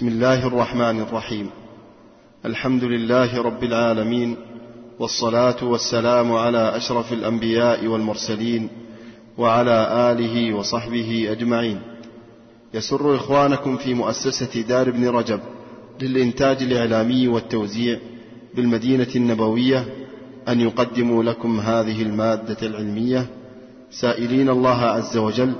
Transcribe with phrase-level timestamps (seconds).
[0.00, 1.50] بسم الله الرحمن الرحيم.
[2.44, 4.36] الحمد لله رب العالمين
[4.98, 8.68] والصلاة والسلام على أشرف الأنبياء والمرسلين
[9.38, 11.80] وعلى آله وصحبه أجمعين.
[12.74, 15.40] يسر إخوانكم في مؤسسة دار ابن رجب
[16.00, 17.98] للإنتاج الإعلامي والتوزيع
[18.54, 19.84] بالمدينة النبوية
[20.48, 23.26] أن يقدموا لكم هذه المادة العلمية.
[23.90, 25.52] سائلين الله عز وجل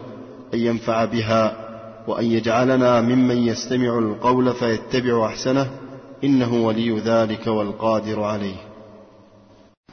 [0.54, 1.69] أن ينفع بها
[2.06, 5.80] وأن يجعلنا ممن يستمع القول فيتبع أحسنه
[6.24, 8.56] إنه ولي ذلك والقادر عليه.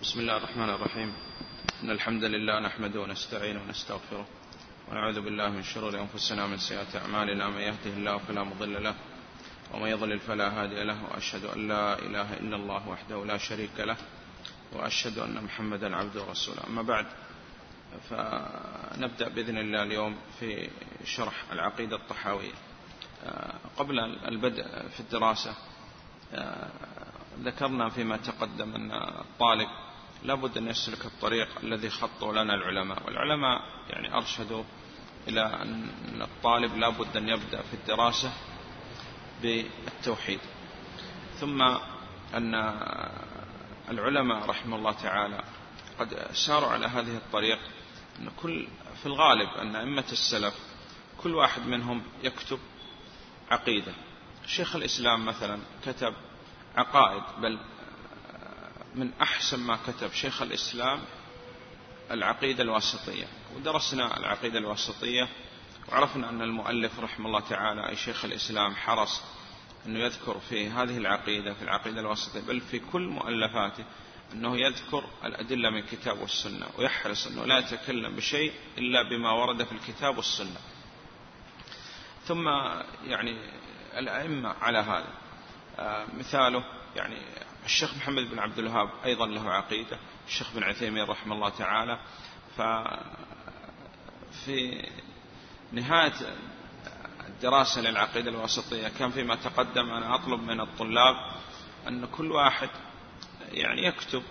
[0.02, 1.14] بسم الله الرحمن الرحيم.
[1.84, 4.26] إن الحمد لله نحمده ونستعينه ونستغفره
[4.92, 7.50] ونعوذ بالله من شرور أنفسنا ومن سيئات أعمالنا.
[7.50, 8.96] من يهده الله فلا مضل له
[9.74, 13.98] ومن يضلل فلا هادي له وأشهد أن لا إله إلا الله وحده لا شريك له
[14.74, 16.62] وأشهد أن محمدا عبده ورسوله.
[16.68, 17.06] أما بعد
[18.10, 20.70] فنبدأ بإذن الله اليوم في
[21.06, 22.54] شرح العقيدة الطحاوية.
[23.78, 25.56] قبل البدء في الدراسة
[27.40, 29.68] ذكرنا فيما تقدم أن الطالب
[30.24, 33.06] لابد أن يسلك الطريق الذي خطوا لنا العلماء.
[33.06, 34.64] والعلماء يعني أرشدوا
[35.28, 38.32] إلى أن الطالب لابد أن يبدأ في الدراسة
[39.42, 40.40] بالتوحيد.
[41.40, 41.62] ثم
[42.34, 42.56] أن
[43.90, 45.44] العلماء رحمه الله تعالى
[46.00, 47.60] قد ساروا على هذه الطريق
[48.20, 48.68] أن كل
[49.02, 50.54] في الغالب أن أئمة السلف
[51.24, 52.60] كل واحد منهم يكتب
[53.52, 53.94] عقيدة.
[54.48, 56.14] شيخ الإسلام مثلا كتب
[56.76, 57.60] عقائد بل
[58.96, 61.00] من أحسن ما كتب شيخ الإسلام
[62.12, 63.28] العقيدة الواسطية.
[63.56, 65.28] ودرسنا العقيدة الواسطية
[65.90, 69.22] وعرفنا أن المؤلف رحمه الله تعالى أي شيخ الإسلام حرص
[69.86, 73.86] أنه يذكر في هذه العقيدة في العقيدة الواسطية بل في كل مؤلفاته
[74.34, 79.72] أنه يذكر الأدلة من الكتاب والسنة ويحرص أنه لا يتكلم بشيء إلا بما ورد في
[79.72, 80.60] الكتاب والسنة.
[82.26, 82.48] ثم
[83.06, 83.38] يعني
[83.98, 85.14] الأئمة على هذا.
[85.80, 86.64] آه، مثاله
[86.96, 87.18] يعني
[87.66, 92.00] الشيخ محمد بن عبد الوهاب أيضا له عقيدة الشيخ بن عثيمين رحمه الله تعالى.
[92.58, 92.98] ففي
[95.72, 96.14] نهاية
[97.28, 101.16] الدراسة للعقيدة الوسطية كان فيما تقدم أنا أطلب من الطلاب
[101.88, 102.70] أن كل واحد
[103.52, 104.24] يعني يكتب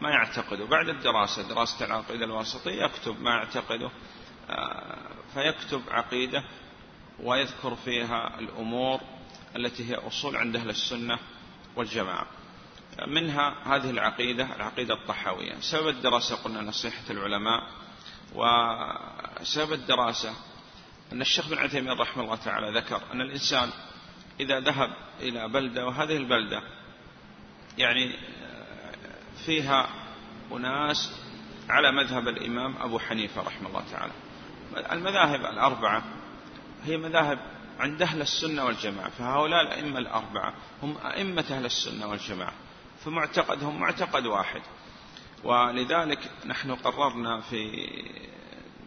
[0.00, 0.64] ما يعتقده.
[0.64, 3.90] بعد الدراسة دراسة العقيدة الواسطية يكتب ما يعتقده.
[4.50, 6.44] آه، فيكتب عقيدة
[7.22, 9.00] ويذكر فيها الأمور
[9.56, 11.18] التي هي أصول عند أهل السنة
[11.76, 12.26] والجماعة.
[13.06, 15.60] منها هذه العقيدة العقيدة الطحاوية.
[15.60, 17.62] سبب الدراسة قلنا نصيحة العلماء
[18.34, 20.34] وسبب الدراسة
[21.12, 23.70] أن الشيخ بن عثيمين رحمه الله تعالى ذكر أن الإنسان
[24.40, 24.90] إذا ذهب
[25.20, 26.62] إلى بلدة وهذه البلدة
[27.78, 28.14] يعني
[29.48, 29.88] فيها
[30.52, 31.20] أناس
[31.68, 34.12] على مذهب الإمام أبو حنيفة رحمه الله تعالى.
[34.92, 36.02] المذاهب الأربعة
[36.84, 37.38] هي مذاهب
[37.78, 42.52] عند أهل السنة والجماعة فهؤلاء الأئمة الأربعة هم أئمة أهل السنة والجماعة
[43.04, 44.62] فمعتقدهم معتقد واحد.
[45.44, 47.88] ولذلك نحن قررنا في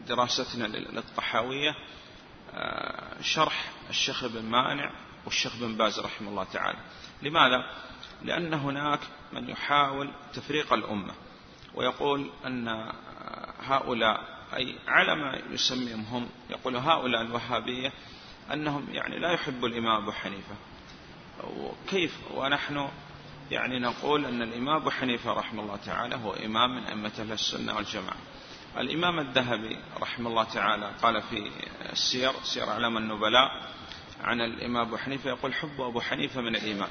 [0.08, 1.76] دراستنا للطحاوية
[2.54, 4.92] آه، شرح الشيخ بن مانع
[5.26, 6.80] والشيخ بن باز رحمه الله تعالى.
[7.22, 7.91] لماذا؟
[8.26, 9.00] لأن هناك
[9.34, 11.14] من يحاول تفريق الأمة
[11.76, 12.92] ويقول أن
[13.64, 17.92] هؤلاء أي على ما يسميهم هم يقول هؤلاء الوهابية
[18.54, 20.56] أنهم يعني لا يحب الإمام أبو حنيفة.
[21.44, 22.90] وكيف؟ ونحن
[23.52, 27.76] يعني نقول أن الإمام أبو حنيفة رحمه الله تعالى هو إمام من أئمة أهل السنة
[27.76, 28.18] والجماعة.
[28.78, 31.52] الإمام الذهبي رحمه الله تعالى قال في
[31.92, 33.72] السير سير أعلام النبلاء
[34.22, 36.90] عن الإمام أبو حنيفة يقول حب أبو حنيفة من الإيمان.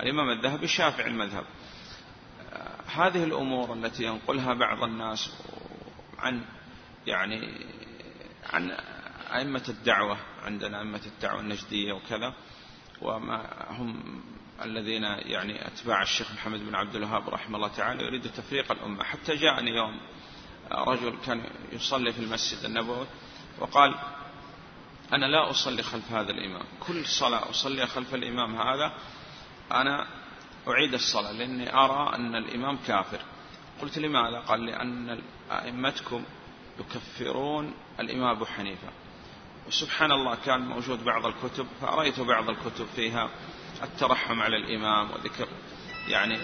[0.00, 1.44] الإمام الذهبي شافع المذهب.
[2.86, 5.30] هذه الأمور التي ينقلها بعض الناس
[6.18, 6.44] عن
[7.06, 7.66] يعني
[8.52, 8.70] عن
[9.34, 12.34] أئمة الدعوة عندنا أئمة الدعوة النجدية وكذا
[13.02, 14.20] وما هم
[14.62, 19.04] الذين يعني أتباع الشيخ محمد بن عبد الوهاب رحمه الله تعالى يريد تفريق الأمة.
[19.04, 20.00] حتى جاءني يوم
[20.72, 23.06] رجل كان يصلي في المسجد النبوي
[23.58, 23.94] وقال
[25.12, 28.92] أنا لا أصلي خلف هذا الإمام كل صلاة أصلي خلف الإمام هذا
[29.72, 30.06] أنا
[30.68, 33.20] أعيد الصلاة لأني أرى أن الإمام كافر.
[33.82, 36.24] قلت لماذا؟ قال لأن أئمتكم
[36.80, 38.88] يكفرون الإمام أبو حنيفة.
[39.68, 43.30] وسبحان الله كان موجود بعض الكتب فأريت بعض الكتب فيها
[43.82, 45.48] الترحم على الإمام وذكر
[46.08, 46.38] يعني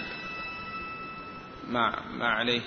[1.67, 2.61] ما ما عليه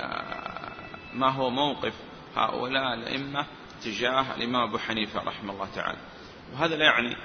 [0.00, 0.72] آه،
[1.12, 1.92] ما هو موقف
[2.36, 3.46] هؤلاء الأئمة
[3.84, 5.98] تجاه الإمام أبو حنيفة رحمه الله تعالى.
[6.52, 7.16] وهذا لا يعني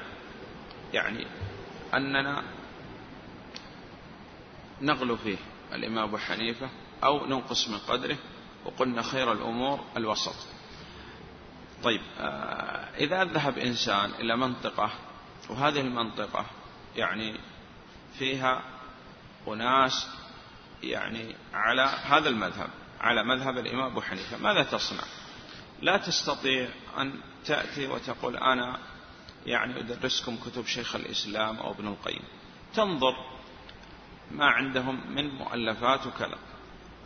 [0.93, 1.27] يعني
[1.93, 2.43] أننا
[4.81, 5.37] نغلو فيه
[5.73, 6.69] الإمام أبو حنيفة
[7.03, 8.17] أو ننقص من قدره
[8.65, 10.35] وقلنا خير الأمور الوسط.
[11.83, 14.91] طيب آه، إذا ذهب إنسان إلى منطقة
[15.49, 16.45] وهذه المنطقة
[16.95, 17.39] يعني
[18.19, 18.61] فيها
[19.47, 20.07] أناس
[20.83, 22.69] يعني على هذا المذهب
[22.99, 25.03] على مذهب الإمام أبو حنيفة ماذا تصنع؟
[25.81, 27.13] لا تستطيع أن
[27.45, 28.79] تأتي وتقول أنا
[29.45, 32.23] يعني أدرسكم كتب شيخ الإسلام أو ابن القيم.
[32.73, 33.36] تنظر
[34.31, 36.37] ما عندهم من مؤلفات وكذا.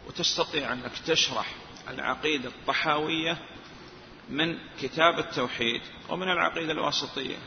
[0.07, 1.55] وتستطيع أنك تشرح
[1.89, 3.37] العقيدة الطحاوية
[4.29, 7.37] من كتاب التوحيد ومن العقيدة الواسطية.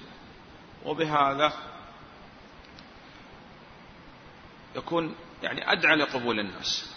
[0.84, 1.52] وبهذا
[4.76, 6.94] يكون يعني أدعى لقبول الناس.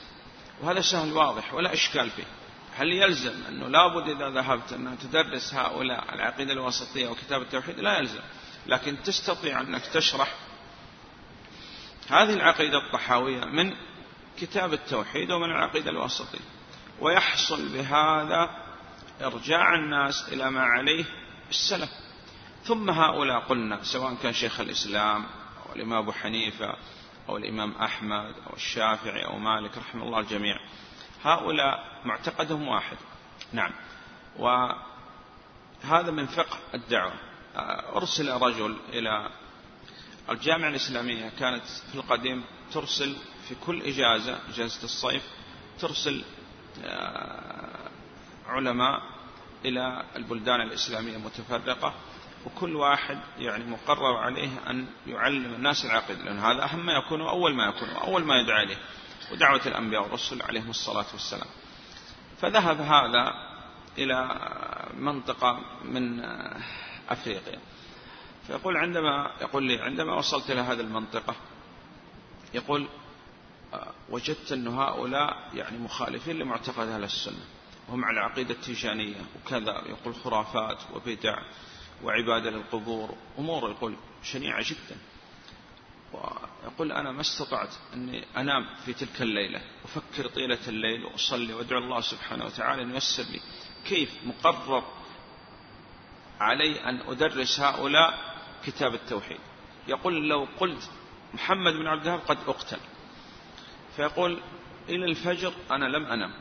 [0.61, 2.27] وهذا سهل واضح ولا إشكال فيه.
[2.75, 8.21] هل يلزم أنه لابد إذا ذهبت أن تدرس هؤلاء العقيدة الوسطية وكتاب التوحيد؟ لا يلزم.
[8.67, 10.33] لكن تستطيع أنك تشرح
[12.09, 13.73] هذه العقيدة الطحاوية من
[14.39, 16.39] كتاب التوحيد ومن العقيدة الوسطية.
[16.99, 18.49] ويحصل بهذا
[19.21, 21.05] إرجاع الناس إلى ما عليه
[21.49, 21.89] السلف.
[22.63, 25.25] ثم هؤلاء قلنا سواء كان شيخ الإسلام
[25.65, 26.75] أو الإمام أبو حنيفة
[27.29, 30.59] أو الإمام أحمد أو الشافعي أو مالك رحمه الله الجميع.
[31.23, 32.97] هؤلاء معتقدهم واحد.
[33.53, 33.71] نعم.
[34.37, 37.13] وهذا من فقه الدعوة.
[37.95, 39.29] أرسل رجل إلى
[40.29, 42.43] الجامعة الإسلامية كانت في القديم
[42.73, 43.15] ترسل
[43.47, 45.23] في كل إجازة إجازة الصيف
[45.79, 46.23] ترسل
[46.85, 47.89] آه،
[48.47, 49.01] علماء
[49.65, 51.93] إلى البلدان الإسلامية المتفرقة
[52.45, 57.55] وكل واحد يعني مقرر عليه أن يعلم الناس العقيدة لأن هذا أهم ما يكون أول
[57.55, 58.77] ما يكون أول ما يدعى إليه
[59.31, 61.47] ودعوة الأنبياء والرسل عليهم الصلاة والسلام.
[62.41, 63.33] فذهب هذا
[63.97, 64.29] إلى
[64.93, 66.25] منطقة من
[67.09, 67.59] أفريقيا.
[68.47, 71.35] فيقول عندما يقول لي عندما وصلت إلى هذه المنطقة
[72.53, 72.87] يقول
[74.09, 77.45] وجدت أن هؤلاء يعني مخالفين لمعتقد أهل السنة
[77.87, 81.37] وهم على العقيدة التيجانية وكذا يقول خرافات وبدع
[82.03, 84.97] وعبادة للقبور أمور يقول شنيعة جدا.
[86.13, 92.01] ويقول أنا ما استطعت أني أنام في تلك الليلة أفكر طيلة الليل وأصلي وأدعو الله
[92.01, 93.41] سبحانه وتعالى أن ييسر لي.
[93.85, 94.83] كيف مقرر
[96.39, 99.39] علي أن أدرس هؤلاء كتاب التوحيد.
[99.87, 100.89] يقول لو قلت
[101.33, 102.79] محمد بن عبد الوهاب قد أقتل.
[103.95, 104.39] فيقول
[104.89, 106.33] إلى الفجر أنا لم أنم.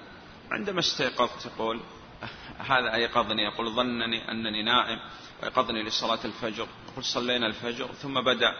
[0.51, 1.81] عندما استيقظت يقول
[2.71, 3.43] هذا أيقظني.
[3.43, 4.99] يقول ظنني أنني نائم.
[5.43, 6.67] وأيقظني لصلاة الفجر.
[6.93, 8.53] يقول صلينا الفجر ثم بدأ.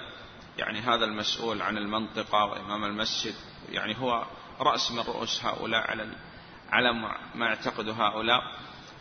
[0.59, 3.35] يعني هذا المسؤول عن المنطقة وإمام المسجد.
[3.69, 4.27] يعني هو
[4.61, 6.09] رأس من رؤوس هؤلاء على
[6.71, 6.93] على
[7.35, 8.43] ما يعتقد هؤلاء.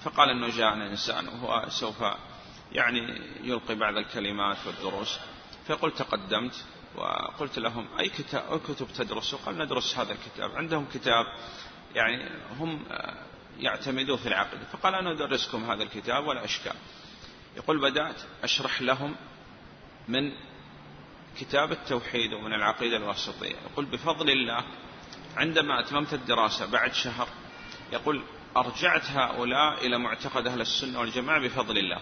[0.03, 2.03] فقال أنه جاءنا إنسان وهو سوف
[2.75, 5.19] يعني يلقي بعض الكلمات والدروس.
[5.67, 10.55] فقلت تقدمت وقلت لهم أي كتاب أي كتب تدرسوا؟ قال ندرس هذا الكتاب.
[10.55, 11.25] عندهم كتاب
[11.95, 12.29] يعني
[12.59, 12.85] هم
[13.59, 16.75] يعتمدون في العقيدة فقال أنا أدرسكم هذا الكتاب ولا أشكال
[17.57, 19.15] يقول بدأت أشرح لهم
[20.07, 20.31] من
[21.39, 23.55] كتاب التوحيد ومن العقيدة الواسطية.
[23.71, 24.63] يقول بفضل الله
[25.37, 27.27] عندما أتممت الدراسة بعد شهر
[27.93, 28.23] يقول
[28.57, 32.01] أرجعت هؤلاء إلى معتقد أهل السنة والجماعة بفضل الله.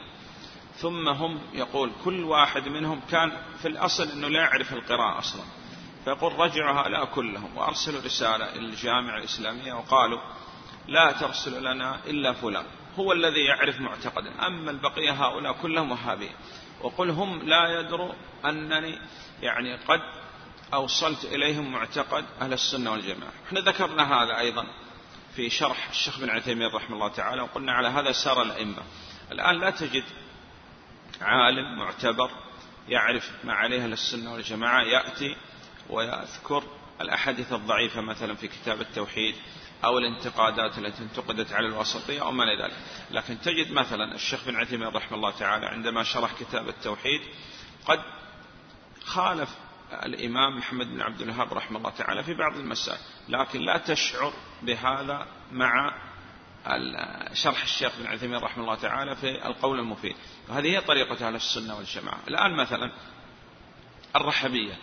[0.77, 3.31] ثم هم يقول كل واحد منهم كان
[3.61, 5.43] في الأصل أنه لا يعرف القراءة أصلا.
[6.05, 10.19] فيقول رجعوا هؤلاء كلهم وأرسلوا رسالة إلى الجامعة الإسلامية وقالوا
[10.87, 12.65] لا ترسل لنا إلا فلان.
[12.99, 14.47] هو الذي يعرف معتقدا.
[14.47, 16.35] أما البقية هؤلاء كلهم وهابية
[16.81, 18.13] وقل هم لا يدروا
[18.45, 18.99] أنني
[19.41, 20.01] يعني قد
[20.73, 23.31] أوصلت إليهم معتقد أهل السنة والجماعة.
[23.47, 24.65] إحنا ذكرنا هذا أيضا
[25.35, 28.83] في شرح الشيخ بن عثيمين رحمه الله تعالى وقلنا على هذا سار الأئمة.
[29.31, 30.03] الآن لا تجد
[31.23, 32.29] عالم معتبر
[32.89, 35.35] يعرف ما عليه أهل السنة والجماعة يأتي
[35.89, 36.63] ويذكر
[37.01, 39.35] الأحاديث الضعيفة مثلا في كتاب التوحيد
[39.85, 42.77] أو الانتقادات التي انتقدت على الوسطية أو ما إلى ذلك.
[43.11, 47.21] لكن تجد مثلا الشيخ بن عثيمين رحمه الله تعالى عندما شرح كتاب التوحيد
[47.85, 47.99] قد
[49.05, 49.49] خالف
[50.03, 52.99] الإمام محمد بن عبد الوهاب رحمه الله تعالى في بعض المسائل
[53.29, 55.93] لكن لا تشعر بهذا مع
[57.33, 60.15] شرح الشيخ بن عثيمين رحمه الله تعالى في القول المفيد.
[60.49, 62.19] وهذه هي طريقة أهل السنة والجماعة.
[62.27, 62.91] الآن مثلا
[64.15, 64.77] الرحبية.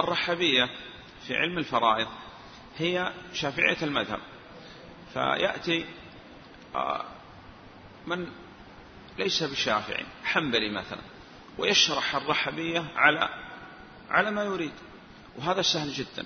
[0.00, 0.70] الرحبية
[1.26, 2.08] في علم الفرائض
[2.78, 4.20] هي شافعية المذهب.
[5.14, 5.84] فيأتي
[6.74, 7.04] آه،
[8.06, 8.26] من
[9.18, 11.02] ليس بشافعي حنبلي مثلا
[11.58, 13.28] ويشرح الرحبية على
[14.10, 14.72] على ما يريد.
[15.38, 16.24] وهذا سهل جدا.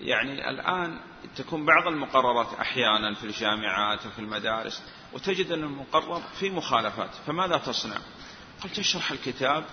[0.00, 1.00] يعني الآن
[1.36, 4.82] تكون بعض المقررات أحيانا في الجامعات وفي المدارس
[5.12, 7.96] وتجد أن المقرر في مخالفات فماذا تصنع؟
[8.62, 9.64] قل تشرح الكتاب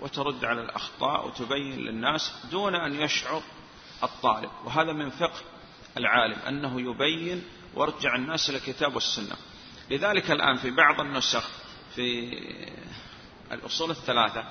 [0.00, 3.42] وترد على الأخطاء وتبين للناس دون أن يشعر
[4.02, 4.50] الطالب.
[4.64, 5.40] وهذا من فقه
[5.96, 9.36] العالم أنه يبين وارجع الناس إلى الكتاب والسنة.
[9.90, 11.48] لذلك الآن في بعض النسخ
[11.94, 12.38] في
[13.52, 14.44] الأصول الثلاثة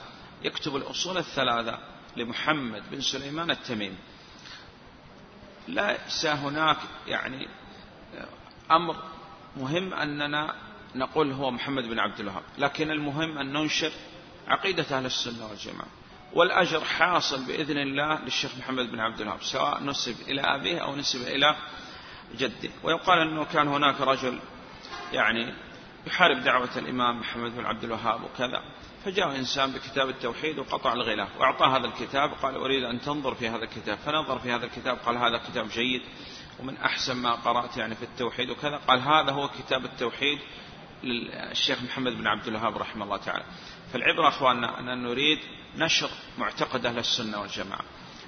[0.43, 1.79] يكتب الأصول الثلاثة
[2.17, 3.97] لمحمد بن سليمان التميمي.
[5.71, 7.47] ليس هناك يعني
[8.71, 8.95] أمر
[9.57, 10.55] مهم أننا
[10.95, 13.91] نقول هو محمد بن عبد الوهاب لكن المهم أن ننشر
[14.47, 15.87] عقيدة أهل السنة والجماعة
[16.33, 21.21] والأجر حاصل بإذن الله للشيخ محمد بن عبد الوهاب سواء نسب إلى أبيه أو نسب
[21.21, 21.55] إلى
[22.37, 22.69] جده.
[22.83, 24.39] ويقال أنه كان هناك رجل
[25.13, 25.53] يعني
[26.07, 28.63] يحارب دعوة الإمام محمد بن عبد الوهاب وكذا.
[29.05, 33.63] فجاء إنسان بكتاب التوحيد وقطع الغلاف وأعطاه هذا الكتاب قال أريد أن تنظر في هذا
[33.63, 36.01] الكتاب فنظر في هذا الكتاب قال هذا كتاب جيد
[36.59, 40.39] ومن أحسن ما قرأت يعني في التوحيد وكذا قال هذا هو كتاب التوحيد
[41.03, 43.43] للشيخ محمد بن عبد الوهاب رحمه الله تعالى.
[43.93, 45.39] فالعبرة أخواننا أن نريد
[45.75, 47.83] نشر معتقد أهل السنة والجماعة.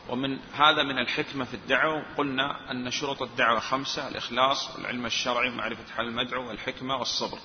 [0.10, 5.94] ومن هذا من الحكمة في الدعوة قلنا أن شروط الدعوة خمسة الإخلاص والعلم الشرعي ومعرفة
[5.96, 7.38] حال المدعو والحكمة والصبر.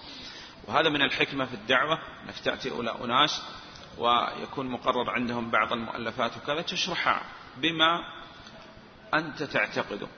[0.69, 3.43] وهذا من الحكمة في الدعوة أنك تأتي أولى أناس
[3.99, 7.23] ويكون مقرر عندهم بعض المؤلفات وكذا تشرحها
[7.57, 8.05] بما
[9.15, 10.09] أنت تعتقده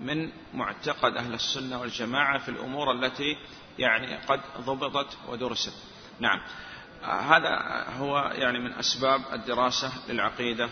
[0.00, 3.36] من معتقد أهل السنة والجماعة في الأمور التي
[3.78, 5.74] يعني قد ضبطت ودرست.
[6.20, 6.40] نعم.
[7.02, 10.68] هذا هو يعني من أسباب الدراسة للعقيدة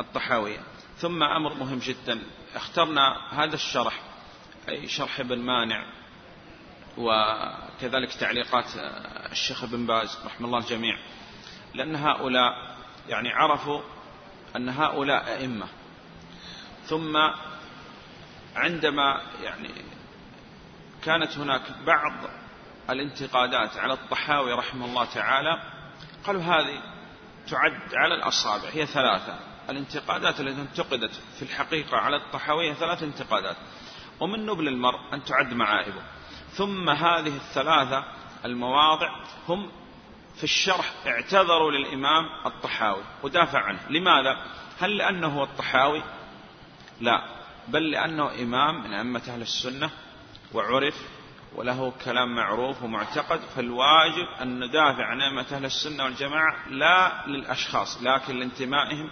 [0.00, 0.60] الطحاوية.
[0.96, 2.22] ثم أمر مهم جدا.
[2.54, 4.00] اخترنا هذا الشرح
[4.68, 6.01] أي شرح ابن مانع.
[6.98, 8.64] وكذلك تعليقات
[9.32, 10.98] الشيخ ابن باز رحمه الله الجميع
[11.74, 12.76] لأن هؤلاء
[13.08, 13.80] يعني عرفوا
[14.56, 15.66] أن هؤلاء أئمة.
[16.86, 17.16] ثم
[18.56, 19.70] عندما يعني
[21.04, 22.12] كانت هناك بعض
[22.90, 25.62] الانتقادات على الطحاوي رحمه الله تعالى
[26.24, 26.82] قالوا هذه
[27.48, 29.38] تعد على الأصابع هي ثلاثة.
[29.70, 33.56] الانتقادات التي انتقدت في الحقيقة على الطحاوي هي ثلاث انتقادات.
[34.20, 36.02] ومن نبل المرء أن تعد معائبه
[36.54, 38.04] ثم هذه الثلاثة
[38.44, 39.10] المواضع
[39.48, 39.70] هم
[40.36, 44.36] في الشرح اعتذروا للإمام الطحاوي ودافع عنه لماذا؟
[44.80, 46.02] هل لأنه هو الطحاوي؟
[47.00, 47.22] لا
[47.68, 49.90] بل لأنه إمام من أئمة أهل السنة
[50.54, 50.94] وعرف
[51.54, 58.36] وله كلام معروف ومعتقد فالواجب أن ندافع عن أئمة أهل السنة والجماعة لا للأشخاص لكن
[58.36, 59.10] لانتمائهم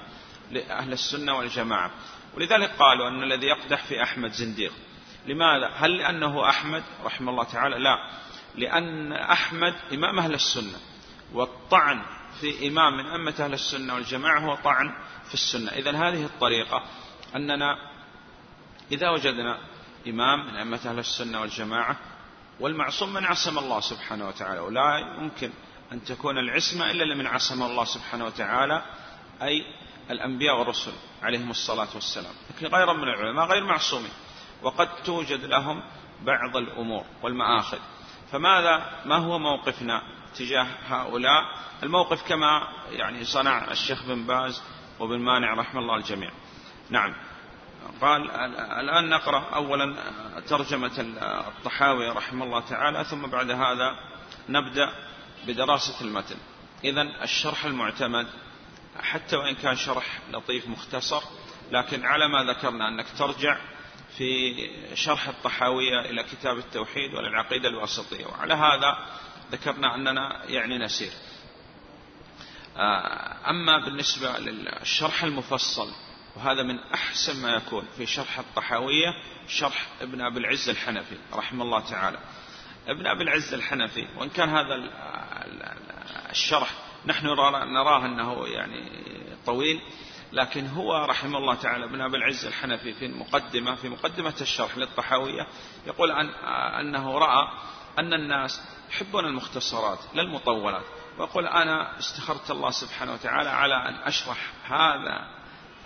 [0.50, 1.90] لأهل السنة والجماعة
[2.37, 4.73] ولذلك قالوا أن الذي يقدح في أحمد زنديق
[5.26, 7.98] لماذا؟ هل لأنه أحمد رحمه الله تعالى؟ لا
[8.54, 10.78] لأن أحمد إمام أهل السنة
[11.32, 12.02] والطعن
[12.40, 14.94] في إمام من أمة أهل السنة والجماعة هو طعن
[15.28, 16.82] في السنة إذا هذه الطريقة
[17.36, 17.76] أننا
[18.92, 19.58] إذا وجدنا
[20.06, 21.96] إمام من أمة أهل السنة والجماعة
[22.60, 25.50] والمعصوم من عصم الله سبحانه وتعالى ولا يمكن
[25.92, 28.82] أن تكون العصمة إلا لمن عصم الله سبحانه وتعالى
[29.42, 29.64] أي
[30.10, 34.10] الأنبياء والرسل عليهم الصلاة والسلام لكن غير من العلماء غير معصومين
[34.62, 35.83] وقد توجد لهم
[36.23, 37.79] بعض الأمور والمآخذ.
[38.33, 40.02] فماذا؟ ما هو موقفنا
[40.35, 41.45] تجاه هؤلاء؟
[41.83, 44.62] الموقف كما يعني صنع الشيخ بن باز
[45.00, 46.31] وبن مانع رحمه الله الجميع.
[46.90, 47.14] نعم.
[48.00, 48.31] قال
[48.81, 49.97] الآن نقرأ أولا
[50.49, 50.93] ترجمة
[51.59, 53.97] الطحاوي رحمه الله تعالى ثم بعد هذا
[54.49, 54.93] نبدأ
[55.47, 56.37] بدراسة المتن.
[56.85, 58.26] إذا الشرح المعتمد
[59.02, 61.23] حتى وإن كان شرح لطيف مختصر
[61.71, 63.59] لكن على ما ذكرنا أنك ترجع
[64.19, 64.55] في
[64.95, 68.26] شرح الطحاوية إلى كتاب التوحيد وللعقيدة الواسطية.
[68.26, 68.99] وعلى هذا
[69.52, 71.12] ذكرنا أننا يعني نسير.
[72.76, 75.93] آه، أما بالنسبة للشرح المفصل
[76.37, 79.14] وهذا من أحسن ما يكون في شرح الطحاوية
[79.49, 82.19] شرح ابن أبي العز الحنفي رحمه الله تعالى.
[82.88, 84.75] ابن أبي العز الحنفي وإن كان هذا
[86.31, 86.75] الشرح
[87.07, 88.90] نحن نراه أنه يعني
[89.47, 89.81] طويل
[90.32, 95.46] لكن هو رحمه الله تعالى ابن أبي العز الحنفي في المقدمة في مقدمة الشرح للطحاوية
[95.87, 96.28] يقول عن
[96.80, 97.49] أنه رأى
[97.99, 100.84] أن الناس يحبون المختصرات لا المطولات.
[101.18, 105.26] ويقول أنا استخرت الله سبحانه وتعالى على أن أشرح هذا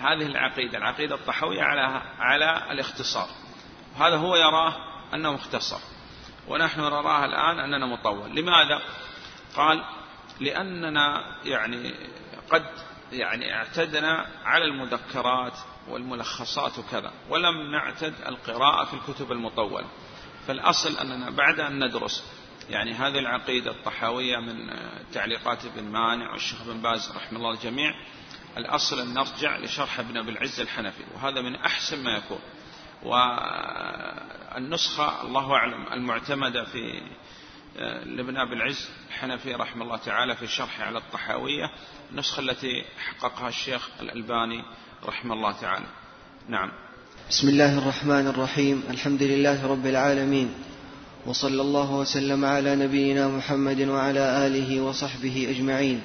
[0.00, 3.28] هذه العقيدة العقيدة الطحوية على على الاختصار.
[3.96, 4.74] هذا هو يراه
[5.14, 5.78] أنه مختصر.
[6.48, 8.34] ونحن نراه الآن أننا مطول.
[8.34, 8.82] لماذا؟
[9.56, 9.84] قال
[10.40, 11.94] لأننا يعني
[12.50, 12.64] قد
[13.14, 15.52] يعني اعتدنا على المذكرات
[15.88, 19.86] والملخصات وكذا ولم نعتد القراءة في الكتب المطولة.
[20.46, 22.24] فالأصل أننا بعد أن ندرس
[22.70, 24.70] يعني هذه العقيدة الطحاوية من
[25.12, 27.94] تعليقات ابن مانع والشيخ بن باز رحمه الله الجميع
[28.56, 32.40] الأصل أن نرجع لشرح ابن أبي العز الحنفي وهذا من أحسن ما يكون.
[34.52, 37.02] والنسخة الله أعلم المعتمدة في آه،
[38.06, 41.70] لابن أبي العز الحنفي رحمه الله تعالى في شرحه على الطحاوية
[42.10, 44.62] النسخة التي حققها الشيخ الألباني
[45.06, 45.86] رحمه الله تعالى.
[46.48, 46.70] نعم.
[47.30, 50.54] بسم الله الرحمن الرحيم الحمد لله رب العالمين
[51.26, 56.00] وصلى الله وسلم على نبينا محمد وعلى آله وصحبه أجمعين.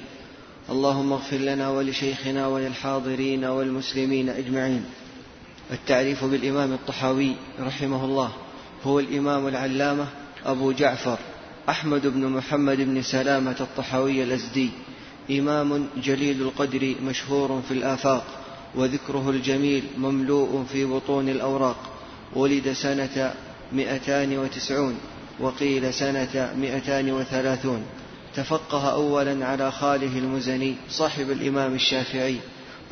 [0.68, 4.84] اللهم اغفر لنا ولشيخنا وللحاضرين والمسلمين أجمعين.
[5.70, 8.32] التعريف بالإمام الطحاوي رحمه الله
[8.84, 10.08] هو الإمام العلامة
[10.44, 11.18] أبو جعفر.
[11.70, 14.70] أحمد بن محمد بن سلامة الطحاوي الأزدي
[15.30, 18.24] إمام جليل القدر مشهور في الآفاق
[18.74, 21.76] وذكره الجميل مملوء في بطون الأوراق
[22.34, 23.34] ولد سنة
[23.72, 24.98] مئتان وتسعون
[25.40, 27.82] وقيل سنة مئتان وثلاثون.
[28.34, 32.36] تفقه أولا على خاله المزني صاحب الإمام الشافعي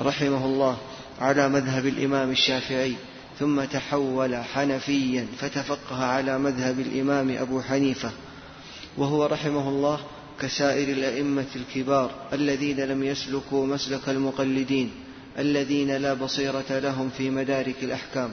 [0.00, 0.76] رحمه الله
[1.20, 2.94] على مذهب الإمام الشافعي
[3.38, 8.10] ثم تحول حنفيا فتفقه على مذهب الإمام أبو حنيفة.
[8.98, 10.00] وهو رحمه الله
[10.40, 14.90] كسائر الأئمة الكبار الذين لم يسلكوا مسلك المقلدين
[15.38, 18.30] الذين لا بصيرة لهم في مدارك الأحكام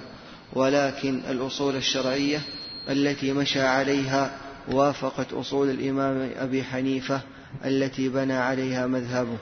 [0.54, 2.42] ولكن الأصول الشرعية
[2.90, 4.38] التي مشى عليها
[4.72, 7.22] وافقت أصول الإمام أبي حنيفة
[7.66, 9.38] التي بنى عليها مذهبه.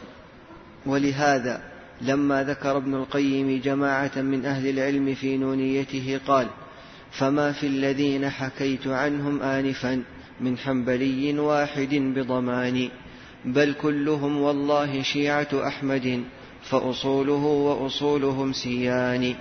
[0.85, 1.61] ولهذا
[2.01, 6.47] لما ذكر ابن القيم جماعة من أهل العلم في نونيته قال
[7.11, 10.03] فما في الذين حكيت عنهم آنفا
[10.41, 12.89] من حنبلي واحد بضمان
[13.45, 16.23] بل كلهم والله شيعة أحمد
[16.63, 19.35] فأصوله وأصولهم سيان.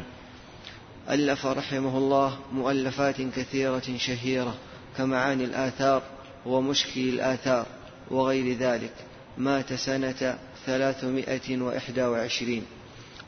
[1.10, 4.54] ألف رحمه الله مؤلفات كثيرة شهيرة
[4.96, 6.02] كمعاني الآثار
[6.46, 7.66] ومشكل الآثار
[8.10, 8.92] وغير ذلك.
[9.38, 12.62] مات سنة ثلاثمائة وإحدى وعشرين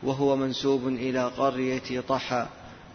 [0.02, 2.48] وهو منسوب إلى قرية طحا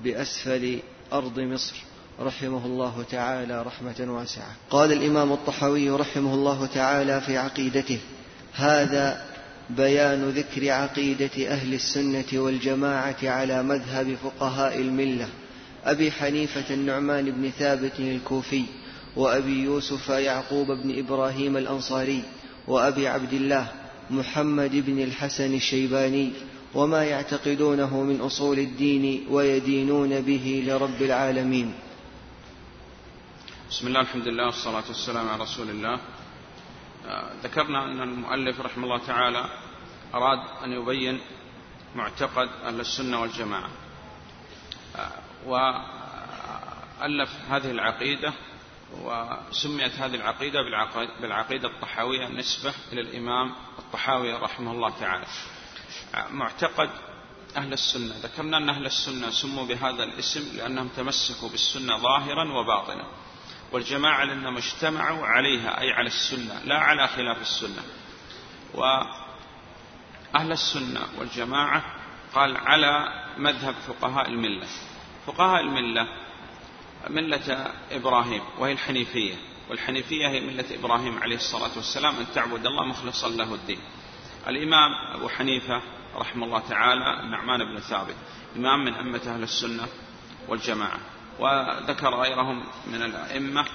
[0.04, 0.80] بأسفل
[1.14, 1.89] أرض مصر.
[2.22, 4.56] رحمه الله تعالى رحمة واسعة.
[4.70, 8.00] قال الإمام الطحاوي رحمه الله تعالى في عقيدته
[8.54, 9.26] هذا
[9.70, 15.28] بيان ذكر عقيدة أهل السنة والجماعة على مذهب فقهاء الملة
[15.86, 18.64] أبي حنيفة النعمان بن ثابت الكوفي
[19.16, 22.24] وأبي يوسف يعقوب بن إبراهيم الأنصاري
[22.68, 23.68] وأبي عبد الله
[24.10, 26.32] محمد بن الحسن الشيباني
[26.76, 31.74] وما يعتقدونه من أصول الدين ويدينون به لرب العالمين.
[33.70, 36.00] بسم الله الحمد لله والصلاة والسلام على رسول الله.
[37.08, 39.50] آه، ذكرنا أن المؤلف رحمه الله تعالى
[40.14, 41.22] أراد أن يبين
[41.96, 43.70] معتقد أهل السنة والجماعة.
[44.96, 45.12] آه،
[45.46, 48.34] وألف هذه العقيدة
[49.02, 50.60] وسميت هذه العقيدة
[51.22, 55.26] بالعقيدة الطحاوية نسبة إلى الإمام الطحاوي رحمه الله تعالى.
[56.16, 56.90] آه، معتقد
[57.58, 58.16] أهل السنة.
[58.24, 63.06] ذكرنا أن أهل السنة سموا بهذا الاسم لأنهم تمسكوا بالسنة ظاهرا وباطنا.
[63.72, 67.84] والجماعة لأنهم اجتمعوا عليها أي على السنة لا على خلاف السنة.
[68.74, 71.84] وأهل السنة والجماعة
[72.34, 74.68] قال على مذهب فقهاء الملة.
[75.26, 76.08] فقهاء الملة
[77.10, 79.36] ملة إبراهيم وهي الحنيفية.
[79.70, 83.80] والحنيفية هي ملة إبراهيم عليه الصلاة والسلام أن تعبد الله مخلصا له الدين.
[84.48, 85.82] الإمام أبو حنيفة
[86.16, 88.16] رحمه الله تعالى النعمان بن ثابت
[88.56, 89.88] إمام من أمة أهل السنة
[90.48, 91.00] والجماعة.
[91.40, 93.66] وذكر غيرهم من الأئمة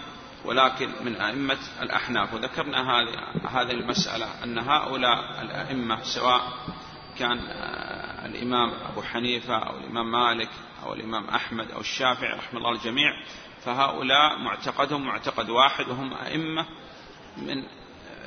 [0.44, 2.34] ولكن من أئمة الأحناف.
[2.34, 3.00] وذكرنا
[3.48, 6.42] هذه المسألة أن هؤلاء الأئمة سواء
[7.18, 10.48] كان آه، الإمام أبو حنيفة أو الإمام مالك
[10.82, 13.10] أو الإمام أحمد أو الشافعي رحمه الله الجميع
[13.64, 16.66] فهؤلاء معتقدهم معتقد واحد وهم أئمة
[17.36, 17.64] من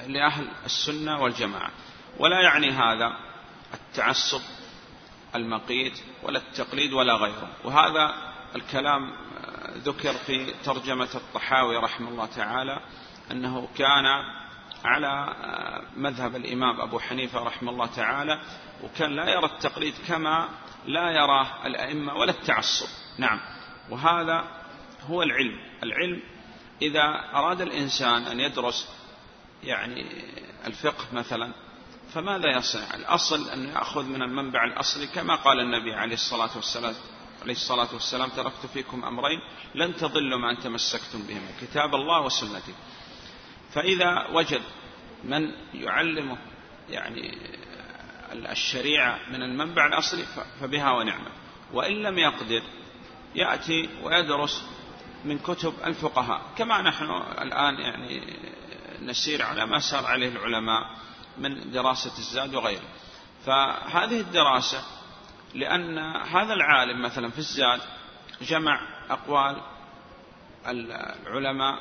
[0.07, 1.71] لأهل السنة والجماعة.
[2.19, 3.17] ولا يعني هذا
[3.73, 4.41] التعصب
[5.35, 7.49] المقيت ولا التقليد ولا غيره.
[7.63, 8.15] وهذا
[8.55, 9.26] الكلام
[9.83, 12.79] ذكر في ترجمة الطحاوي رحمه الله تعالى
[13.31, 14.05] أنه كان
[14.85, 15.35] على
[15.97, 18.41] مذهب الإمام أبو حنيفة رحمه الله تعالى
[18.83, 20.49] وكان لا يرى التقليد كما
[20.85, 22.87] لا يراه الأئمة ولا التعصب.
[23.17, 23.39] نعم.
[23.89, 24.43] وهذا
[25.01, 25.59] هو العلم.
[25.83, 26.21] العلم
[26.81, 28.89] إذا أراد الإنسان أن يدرس
[29.63, 30.05] يعني
[30.67, 31.53] الفقه مثلا
[32.13, 36.93] فماذا يصنع؟ الأصل أن يأخذ من المنبع الأصلي كما قال النبي عليه الصلاة والسلام
[37.47, 39.39] عليه الصلاة والسلام تركت فيكم أمرين
[39.75, 42.73] لن تضلوا ما أن تمسكتم بهما كتاب الله وسنتي.
[43.73, 44.61] فإذا وجد
[45.23, 46.37] من يعلمه
[46.89, 47.37] يعني
[48.31, 50.23] الشريعة من المنبع الأصلي
[50.61, 51.31] فبها ونعمة.
[51.73, 52.63] وإن لم يقدر
[53.35, 54.63] يأتي ويدرس
[55.25, 56.41] من كتب الفقهاء.
[56.57, 57.05] كما نحن
[57.41, 58.37] الآن يعني
[59.01, 60.95] نسير على ما سار عليه العلماء
[61.37, 62.89] من دراسة الزاد وغيره.
[63.45, 64.96] فهذه الدراسة
[65.53, 67.81] لأن هذا العالم مثلا في الزاد
[68.41, 69.61] جمع أقوال
[70.67, 71.79] العلماء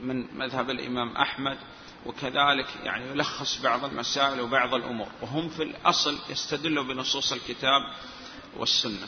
[0.00, 1.58] من مذهب الإمام أحمد
[2.06, 7.82] وكذلك يعني يلخص بعض المسائل وبعض الأمور وهم في الأصل يستدلوا بنصوص الكتاب
[8.56, 9.06] والسنة.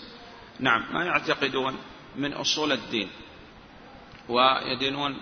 [0.61, 1.77] نعم ما يعتقدون
[2.17, 3.11] من أصول الدين
[4.29, 5.21] ويدينون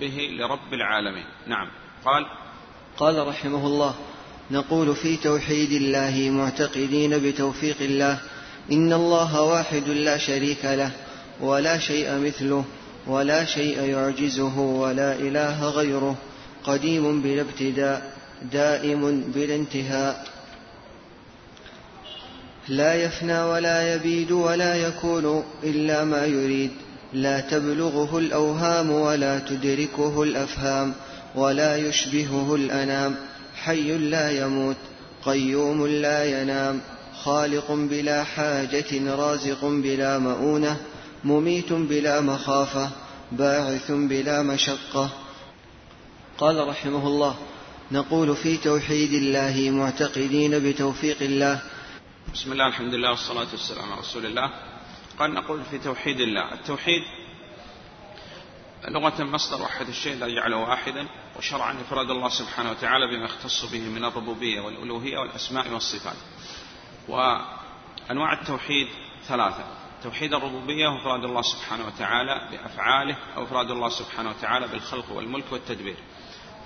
[0.00, 1.26] به لرب العالمين.
[1.46, 1.70] نعم
[2.04, 2.26] قال
[2.96, 3.94] قال رحمه الله
[4.50, 8.18] نقول في توحيد الله معتقدين بتوفيق الله
[8.72, 10.90] إن الله واحد لا شريك له
[11.40, 12.64] ولا شيء مثله
[13.06, 16.16] ولا شيء يعجزه ولا إله غيره
[16.64, 18.14] قديم بلا ابتداء
[18.52, 20.26] دائم بلا انتهاء
[22.68, 26.70] لا يفنى ولا يبيد ولا يكون إلا ما يريد
[27.12, 30.94] لا تبلغه الأوهام ولا تدركه الأفهام
[31.34, 33.16] ولا يشبهه الأنام
[33.64, 34.76] حي لا يموت
[35.24, 36.80] قيوم لا ينام
[37.22, 40.76] خالق بلا حاجة رازق بلا مؤونة
[41.24, 42.90] مميت بلا مخافة
[43.32, 45.10] باعث بلا مشقة.
[46.38, 47.36] قال رحمه الله
[47.92, 51.60] نقول في توحيد الله معتقدين بتوفيق الله.
[52.34, 54.50] بسم الله الحمد لله والصلاة والسلام على رسول الله.
[55.18, 56.52] قال نقول في توحيد الله.
[56.52, 57.02] التوحيد
[58.88, 63.80] لغة مصدر وحد الشيء لا يجعله واحدا وشرعا إفراد الله سبحانه وتعالى بما يختص به
[63.80, 66.16] من الربوبية والألوهية والأسماء والصفات.
[67.08, 68.88] وأنواع التوحيد
[69.28, 69.64] ثلاثة.
[70.02, 75.52] توحيد الربوبية هو إفراد الله سبحانه وتعالى بأفعاله أو إفراد الله سبحانه وتعالى بالخلق والملك
[75.52, 75.96] والتدبير.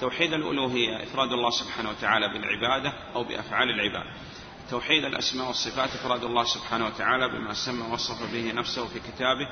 [0.01, 4.05] توحيد الألوهية إفراد الله سبحانه وتعالى بالعبادة أو بأفعال العباد
[4.71, 9.49] توحيد الأسماء والصفات إفراد الله سبحانه وتعالى بما سمى وصف به نفسه في كتابه.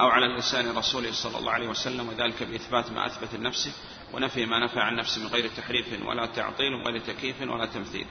[0.00, 3.72] أو على لسان رسوله صلى الله عليه وسلم وذلك بإثبات ما أثبت لنفسه
[4.12, 8.06] ونفي ما نفى عن نفسه من غير تحريف ولا تعطيل ولا تكييف ولا تمثيل.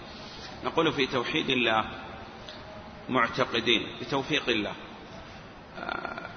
[0.63, 1.85] نقول في توحيد الله
[3.09, 4.73] معتقدين بتوفيق الله.
[5.77, 6.29] آه،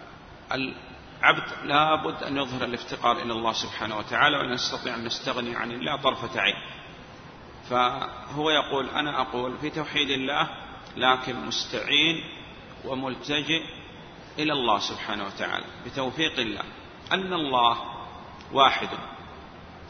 [0.52, 5.96] العبد لابد أن يظهر الافتقار إلى الله سبحانه وتعالى ولا نستطيع أن نستغني عن الله
[5.96, 6.56] طرفة عين.
[7.70, 10.48] فهو يقول أنا أقول في توحيد الله
[10.96, 12.24] لكن مستعين
[12.84, 13.62] وملتجئ
[14.38, 15.64] إلى الله سبحانه وتعالى.
[15.86, 16.62] بتوفيق الله.
[17.12, 17.78] أن الله
[18.52, 18.88] واحد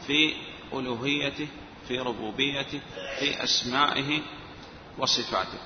[0.07, 0.33] في
[0.73, 1.47] ألوهيته
[1.87, 2.81] في ربوبيته
[3.19, 4.21] في أسمائه
[4.97, 5.59] وصفاته.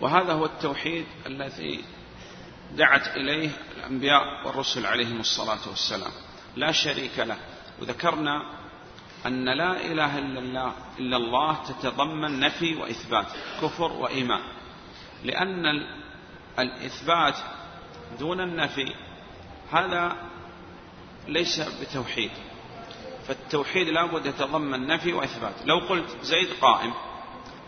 [0.00, 1.84] وهذا هو التوحيد الذي
[2.76, 6.12] دعت إليه الأنبياء والرسل عليهم الصلاة والسلام.
[6.56, 7.38] لا شريك له.
[7.80, 8.42] وذكرنا
[9.26, 13.26] أن لا إله إلا الله إلا الله تتضمن نفي وإثبات
[13.62, 14.42] كفر وإيمان.
[15.24, 15.66] لأن
[16.58, 17.34] الإثبات
[18.18, 18.94] دون النفي
[19.72, 20.16] هذا
[21.28, 22.30] ليس بتوحيد.
[23.28, 26.94] فالتوحيد لابد يتضمن نفي وإثبات لو قلت زيد قائم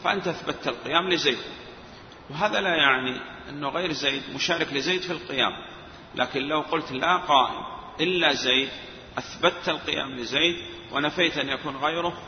[0.05, 1.39] فأنت أثبتت القيام لزيد.
[2.31, 5.53] وهذا لا يعني أنه غير زيد مشارك لزيد في القيام.
[6.15, 7.65] لكن لو قلت لا قائم
[8.01, 8.69] إلا زيد
[9.19, 10.57] أثبتت القيام لزيد
[10.93, 12.23] ونفيت أن يكون غيره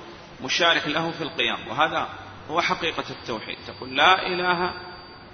[0.45, 1.69] مشارك له في القيام.
[1.69, 2.09] وهذا
[2.51, 3.57] هو حقيقة التوحيد.
[3.67, 4.73] تقول لا إله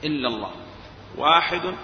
[0.04, 0.67] إلا الله.
[1.16, 1.74] واحد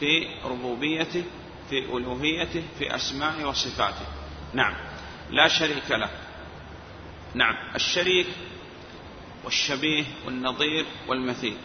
[0.00, 1.24] في ربوبيته
[1.70, 4.06] في ألوهيته في أسمائه وصفاته.
[4.54, 4.74] نعم.
[5.30, 6.10] لا شريك له.
[7.34, 7.54] نعم.
[7.74, 8.26] الشريك
[9.44, 11.56] والشبيه والنظير والمثيل.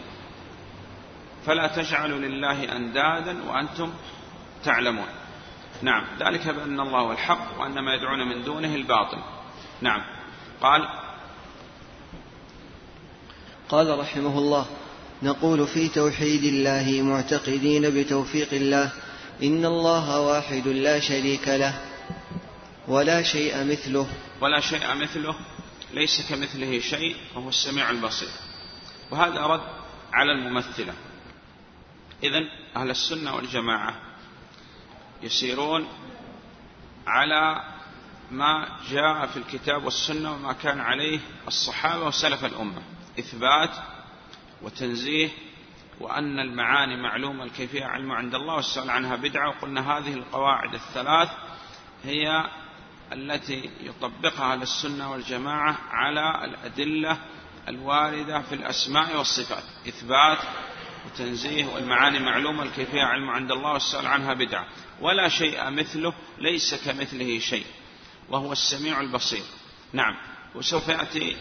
[1.46, 3.92] فلا تجعلوا لله أندادا وأنتم
[4.64, 5.08] تعلمون.
[5.82, 6.06] نعم.
[6.20, 9.18] ذلك بأن الله هو الحق وأن ما يدعون من دونه الباطل.
[9.80, 10.04] نعم.
[10.60, 10.88] قال
[13.68, 14.66] قال رحمه الله
[15.22, 18.92] نقول في توحيد الله معتقدين بتوفيق الله
[19.42, 21.80] إن الله واحد لا شريك له
[22.88, 24.08] ولا شيء مثله.
[24.40, 25.34] ولا شيء مثله
[25.92, 28.28] ليس كمثله شيء وهو السميع البصير.
[29.10, 29.60] وهذا رد
[30.12, 30.94] على الممثلة.
[32.22, 33.94] إذن أهل السنة والجماعة
[35.22, 35.88] يسيرون
[37.06, 37.62] على
[38.30, 42.82] ما جاء في الكتاب والسنة وما كان عليه الصحابة وسلف الأمة.
[43.18, 43.70] إثبات
[44.62, 45.28] وتنزيه
[46.00, 49.48] وأن المعاني معلومة الكيفية علم عند الله والسؤال عنها بدعة.
[49.48, 51.28] وقلنا هذه القواعد الثلاث
[52.04, 52.44] هي
[53.12, 57.18] التي يطبقها للسنة والجماعة على الأدلة
[57.68, 59.64] الواردة في الأسماء والصفات.
[59.88, 60.38] إثبات
[61.06, 64.66] وتنزيه والمعاني معلومة الكيفية علم عند الله والسؤال عنها بدعة.
[65.00, 67.66] ولا شيء مثله ليس كمثله شيء
[68.28, 69.44] وهو السميع البصير.
[69.92, 70.16] نعم.
[70.54, 71.36] وسوف يأتي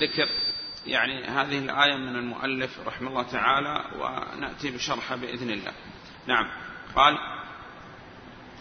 [0.00, 0.53] ذكر
[0.86, 5.72] يعني هذه الآية من المؤلف رحمه الله تعالى ونأتي بشرحها بإذن الله.
[6.26, 6.50] نعم.
[6.96, 7.18] قال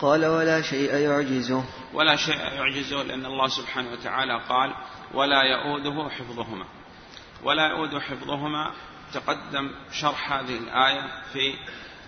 [0.02, 1.64] قال ولا شيء يعجزه.
[1.94, 4.74] ولا شيء يعجزه لأن الله سبحانه وتعالى قال
[5.14, 6.66] ولا يؤوده حفظهما.
[7.44, 8.72] ولا يؤود حفظهما
[9.14, 11.54] تقدم شرح هذه الآية في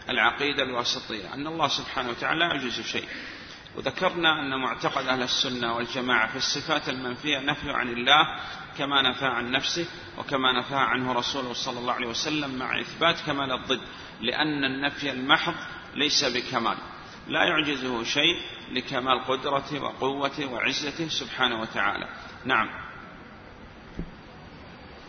[0.10, 3.08] العقيدة الواسطية أن الله سبحانه وتعالى لا يعجز شيء.
[3.78, 8.40] وذكرنا أن معتقد أهل السنة والجماعة في الصفات المنفية نفي عن الله
[8.78, 13.52] كما نفى عن نفسه وكما نفى عنه رسوله صلى الله عليه وسلم مع إثبات كمال
[13.52, 13.82] الضد
[14.22, 15.56] لأن النفي المحض
[15.96, 16.78] ليس بكمال
[17.28, 22.08] لا يعجزه شيء لكمال قدرته وقوته وعزته سبحانه وتعالى.
[22.46, 22.70] نعم.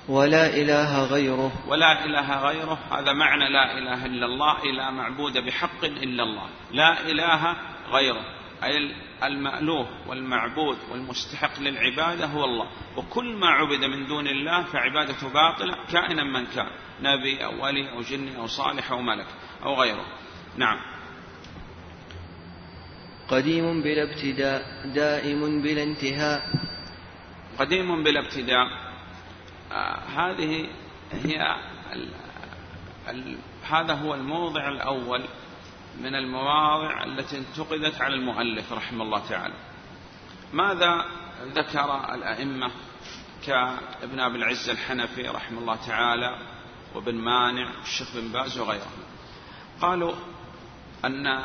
[0.08, 1.52] ولا إله غيره.
[1.68, 6.48] ولا إله غيره هذا معنى لا إله إلا الله إلا معبود بحق إلا الله.
[6.72, 7.56] لا إله
[7.90, 8.35] غيره.
[8.64, 12.68] أي المألوه والمعبود والمستحق للعبادة هو الله.
[12.96, 18.00] وكل ما عبد من دون الله فعبادته باطلة كائنا من كان نبي أو ولي أو
[18.00, 19.26] جن أو صالح أو ملك
[19.62, 20.06] أو غيره.
[20.56, 20.78] نعم.
[23.28, 24.62] قديم بلا ابتداء
[24.94, 26.42] دائم بلا انتهاء.
[27.58, 28.66] قديم بلا ابتداء.
[29.72, 30.68] آه هذه
[31.12, 31.56] هي
[31.92, 32.08] ال
[33.08, 33.38] ال
[33.70, 35.24] هذا هو الموضع الأول.
[36.00, 39.54] من المواضع التي انتقدت على المؤلف رحمه الله تعالى.
[40.52, 41.04] ماذا
[41.54, 42.70] ذكر الأئمة
[43.46, 46.38] كابن أبي العز الحنفي رحمه الله تعالى
[46.94, 49.02] وابن مانع والشيخ بن باز وغيرهم؟
[49.80, 50.14] قالوا
[51.04, 51.44] أن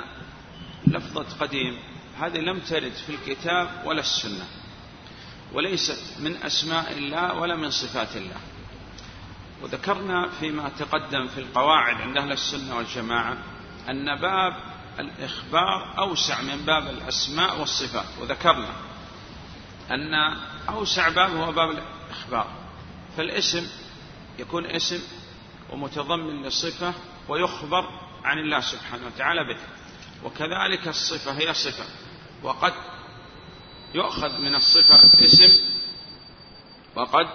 [0.88, 1.78] لفظة قديم
[2.20, 4.46] هذه لم ترد في الكتاب ولا السنة
[5.54, 8.42] وليست من أسماء الله ولا من صفات الله.
[9.62, 13.38] وذكرنا فيما تقدم في القواعد عند أهل السنة والجماعة
[13.90, 14.54] أن باب
[15.00, 18.74] الإخبار أوسع من باب الأسماء والصفات وذكرنا
[19.92, 20.14] أن
[20.70, 22.48] أوسع باب هو باب الإخبار.
[23.18, 23.68] فالاسم
[24.40, 25.00] يكون اسم
[25.70, 26.94] ومتضمن لصفة
[27.30, 27.86] ويخبر
[28.24, 29.60] عن الله سبحانه وتعالى به
[30.24, 31.86] وكذلك الصفة هي صفة
[32.44, 32.74] وقد
[33.94, 35.64] يؤخذ من الصفة اسم
[36.96, 37.28] وقد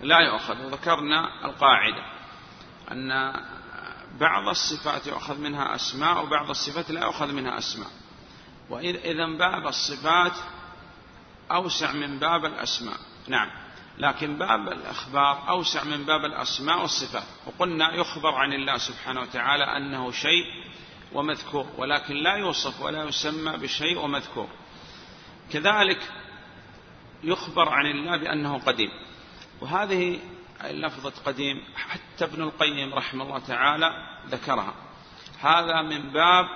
[0.00, 0.64] لا يؤخذ.
[0.66, 2.04] وذكرنا القاعدة
[2.92, 3.32] أن
[4.20, 7.90] بعض الصفات يؤخذ منها أسماء وبعض الصفات لا يؤخذ منها أسماء.
[8.70, 10.32] وإذا باب الصفات
[11.50, 12.96] أوسع من باب الأسماء.
[13.28, 13.50] نعم.
[13.98, 17.26] لكن باب الأخبار أوسع من باب الأسماء والصفات.
[17.46, 20.44] وقلنا يخبر عن الله سبحانه وتعالى أنه شيء
[21.12, 24.48] ومذكور ولكن لا يوصف ولا يسمى بشيء ومذكور.
[25.52, 26.12] كذلك
[27.24, 28.90] يخبر عن الله بأنه قديم.
[29.60, 30.20] وهذه
[30.70, 33.92] لفظة قديم حتى ابن القيم رحمه الله تعالى
[34.28, 34.74] ذكرها.
[35.40, 36.46] هذا من باب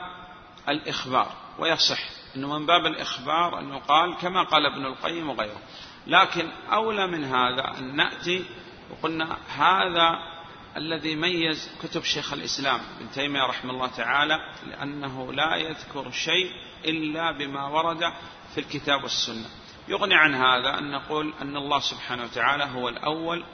[0.68, 1.98] الإخبار ويصح
[2.36, 5.60] أنه من باب الإخبار أن يقال كما قال ابن القيم وغيره.
[6.06, 8.44] لكن أولى من هذا أن نأتي
[8.90, 10.36] وقلنا هذا
[10.76, 16.50] الذي ميز كتب شيخ الإسلام ابن تيمية رحمه الله تعالى لأنه لا يذكر شيء
[16.84, 18.12] إلا بما ورد
[18.54, 19.46] في الكتاب والسنة.
[19.88, 23.44] يغني عن هذا أن نقول أن الله سبحانه وتعالى هو الأول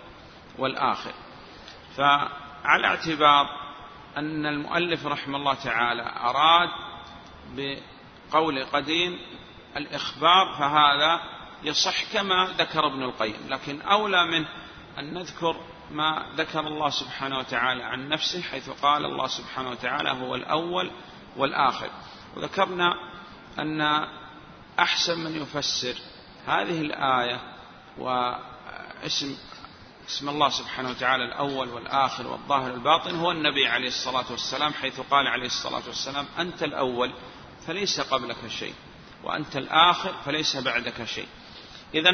[0.58, 1.12] والآخر.
[1.96, 3.46] فعلى اعتبار
[4.16, 6.68] أن المؤلف رحمه الله تعالى أراد
[7.54, 9.18] بقول قديم
[9.76, 11.20] الإخبار فهذا
[11.62, 13.46] يصح كما ذكر ابن القيم.
[13.48, 14.48] لكن أولى منه
[14.98, 15.56] أن نذكر
[15.90, 20.90] ما ذكر الله سبحانه وتعالى عن نفسه حيث قال الله سبحانه وتعالى هو الأول
[21.36, 21.90] والآخر.
[22.36, 22.94] وذكرنا
[23.58, 24.08] أن
[24.78, 25.94] أحسن من يفسر
[26.46, 27.40] هذه الآية
[27.98, 29.36] واسم
[30.08, 35.26] اسم الله سبحانه وتعالى الأول والآخر والظاهر الباطن هو النبي عليه الصلاة والسلام حيث قال
[35.26, 37.12] عليه الصلاة والسلام أنت الأول
[37.66, 38.74] فليس قبلك شيء
[39.24, 41.28] وأنت الآخر فليس بعدك شيء.
[41.94, 42.10] إذا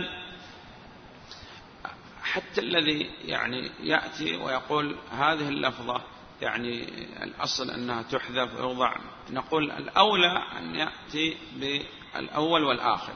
[2.22, 6.00] حتى الذي يعني يأتي ويقول هذه اللفظة
[6.42, 6.84] يعني
[7.22, 8.96] الأصل أنها تحذف ويوضع
[9.30, 13.12] نقول الأولى أن يأتي بالأول والآخر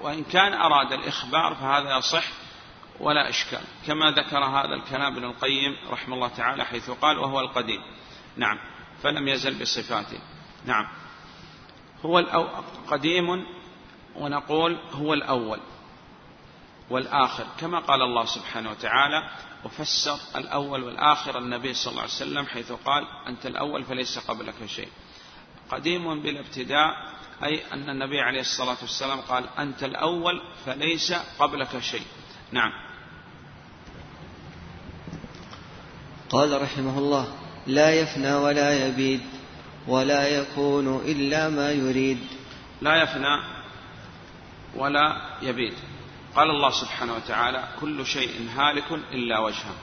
[0.00, 2.24] وإن كان أراد الإخبار فهذا يصح
[3.02, 3.60] ولا إشكال.
[3.86, 7.82] كما ذكر هذا الكلام ابن القيم رحمه الله تعالى حيث قال وهو القديم.
[8.36, 8.58] نعم.
[9.02, 10.18] فلم يزل بصفاته.
[10.66, 10.88] نعم.
[12.04, 12.18] هو
[12.88, 13.46] قديم
[14.16, 15.60] ونقول هو الأول
[16.90, 17.46] والآخر.
[17.60, 19.30] كما قال الله سبحانه وتعالى
[19.64, 24.88] وفسر الأول والآخر النبي صلى الله عليه وسلم حيث قال أنت الأول فليس قبلك شيء
[25.70, 27.12] قديم بالابتداء
[27.44, 32.06] أي أن النبي عليه الصلاة والسلام قال أنت الأول فليس قبلك شيء
[32.52, 32.72] نعم.
[36.32, 37.28] قال رحمه الله
[37.66, 39.20] لا يفنى ولا يبيد
[39.88, 42.18] ولا يكون إلا ما يريد.
[42.80, 43.42] لا يفنى
[44.76, 45.74] ولا يبيد.
[46.36, 49.74] قال الله سبحانه وتعالى كل شيء هالك إلا وجهه.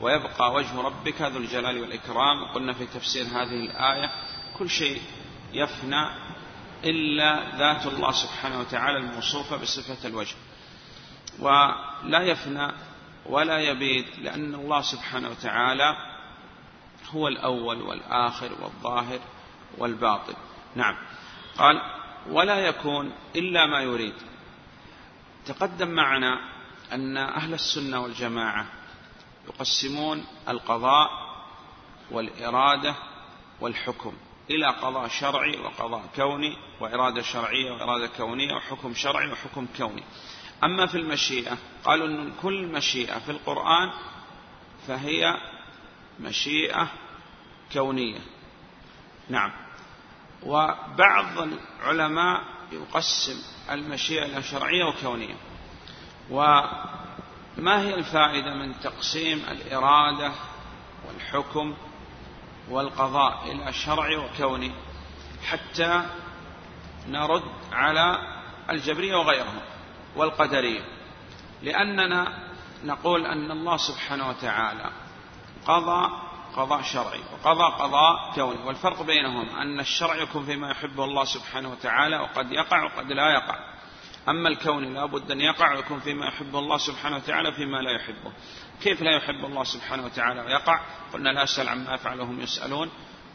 [0.00, 2.52] ويبقى وجه ربك ذو الجلال والإكرام.
[2.54, 4.10] قلنا في تفسير هذه الآية
[4.58, 5.00] كل شيء
[5.52, 6.08] يفنى
[6.84, 10.36] إلا ذات الله سبحانه وتعالى الموصوفة بصفة الوجه.
[11.38, 12.72] ولا يفنى
[13.26, 15.96] ولا يبيد لأن الله سبحانه وتعالى
[17.10, 19.20] هو الأول والآخر والظاهر
[19.78, 20.34] والباطن.
[20.76, 20.96] نعم.
[21.58, 21.80] قال
[22.30, 24.14] ولا يكون إلا ما يريد.
[25.46, 26.40] تقدم معنا
[26.92, 28.66] أن أهل السنة والجماعة
[29.48, 31.10] يقسمون القضاء
[32.10, 32.94] والإرادة
[33.60, 34.12] والحكم
[34.50, 40.02] إلى قضاء شرعي وقضاء كوني وإرادة شرعية وإرادة كونية وحكم شرعي وحكم كوني.
[40.64, 43.90] أما في المشيئة قالوا أن كل مشيئة في القرآن
[44.88, 45.36] فهي
[46.20, 46.88] مشيئة
[47.72, 48.20] كونية.
[49.28, 49.52] نعم.
[50.42, 51.48] وبعض
[51.82, 55.34] العلماء يقسم المشيئة إلى شرعية وكونية.
[56.30, 60.32] وما هي الفائدة من تقسيم الإرادة
[61.06, 61.74] والحكم
[62.70, 64.72] والقضاء إلى شرعي وكوني
[65.44, 66.02] حتى
[67.08, 68.18] نرد على
[68.70, 69.60] الجبرية وغيرهم؟
[70.16, 70.84] والقدرية
[71.62, 72.38] لأننا
[72.84, 74.90] نقول أن الله سبحانه وتعالى
[75.66, 76.08] قضى
[76.56, 82.18] قضاء شرعي وقضى قضاء كوني والفرق بينهم أن الشرع يكون فيما يحبه الله سبحانه وتعالى
[82.18, 83.74] وقد يقع وقد لا يقع.
[84.28, 88.32] أما الكون لا بد أن يقع ويكون فيما يحبه الله سبحانه وتعالى فيما لا يحبه.
[88.82, 90.80] كيف لا يحب الله سبحانه وتعالى ويقع؟
[91.12, 92.90] قلنا لا أسأل عما يفعل وهم يسألون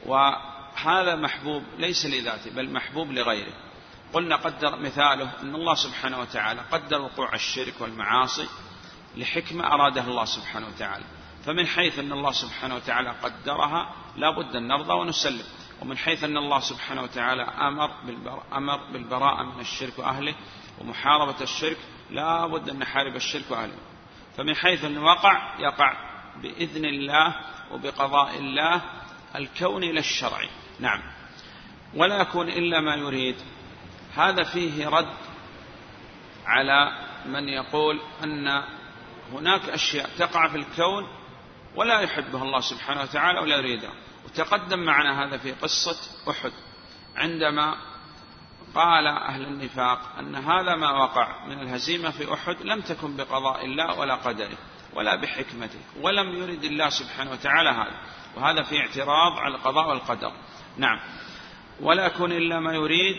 [0.06, 3.54] وهذا محبوب ليس لذاته بل محبوب لغيره.
[4.14, 8.48] قلنا قدر مثاله أن الله سبحانه وتعالى قدر وقوع الشرك والمعاصي
[9.18, 11.06] لحكمة أرادها الله سبحانه وتعالى.
[11.46, 15.44] فمن حيث أن الله سبحانه وتعالى قدرها لا بد أن نرضى ونسلم.
[15.82, 17.92] ومن حيث أن الله سبحانه وتعالى أمر
[18.54, 20.36] أمر بالبراءة من الشرك وأهله
[20.80, 21.78] ومحاربة الشرك
[22.12, 23.78] لا بد أن نحارب الشرك وأهله.
[24.38, 25.94] فمن حيث أنه وقع يقع
[26.42, 27.36] بإذن الله
[27.72, 28.82] وبقضاء الله
[29.36, 30.42] الكون إلى الشرع.
[30.80, 31.02] نعم.
[31.96, 33.36] ولا يكون إلا ما يريد.
[34.16, 35.18] هذا فيه رد
[36.46, 36.92] على
[37.26, 38.64] من يقول أن
[39.34, 41.08] هناك أشياء تقع في الكون
[41.76, 43.94] ولا يحبها الله سبحانه وتعالى ولا يريدها.
[44.26, 45.98] وتقدم معنا هذا في قصة
[46.30, 46.52] أحد.
[47.16, 47.76] عندما
[48.76, 54.00] قال أهل النفاق أن هذا ما وقع من الهزيمة في أحد لم تكن بقضاء الله
[54.00, 54.58] ولا قدره
[54.94, 58.00] ولا بحكمته ولم يرد الله سبحانه وتعالى هذا.
[58.36, 60.32] وهذا في اعتراض على القضاء والقدر.
[60.78, 61.00] نعم.
[61.82, 63.16] ولا يكون إلا ما يريد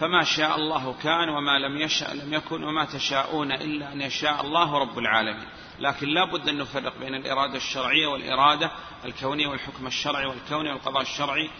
[0.00, 4.78] فما شاء الله كان وما لم يشاء لم يكن وما تشاءون إلا أن يشاء الله
[4.78, 5.48] رب العالمين.
[5.80, 8.70] لكن لا بد أن نفرق بين الإرادة الشرعية والإرادة
[9.04, 11.50] الكونية والحكم الشرعي والكوني والقضاء الشرعي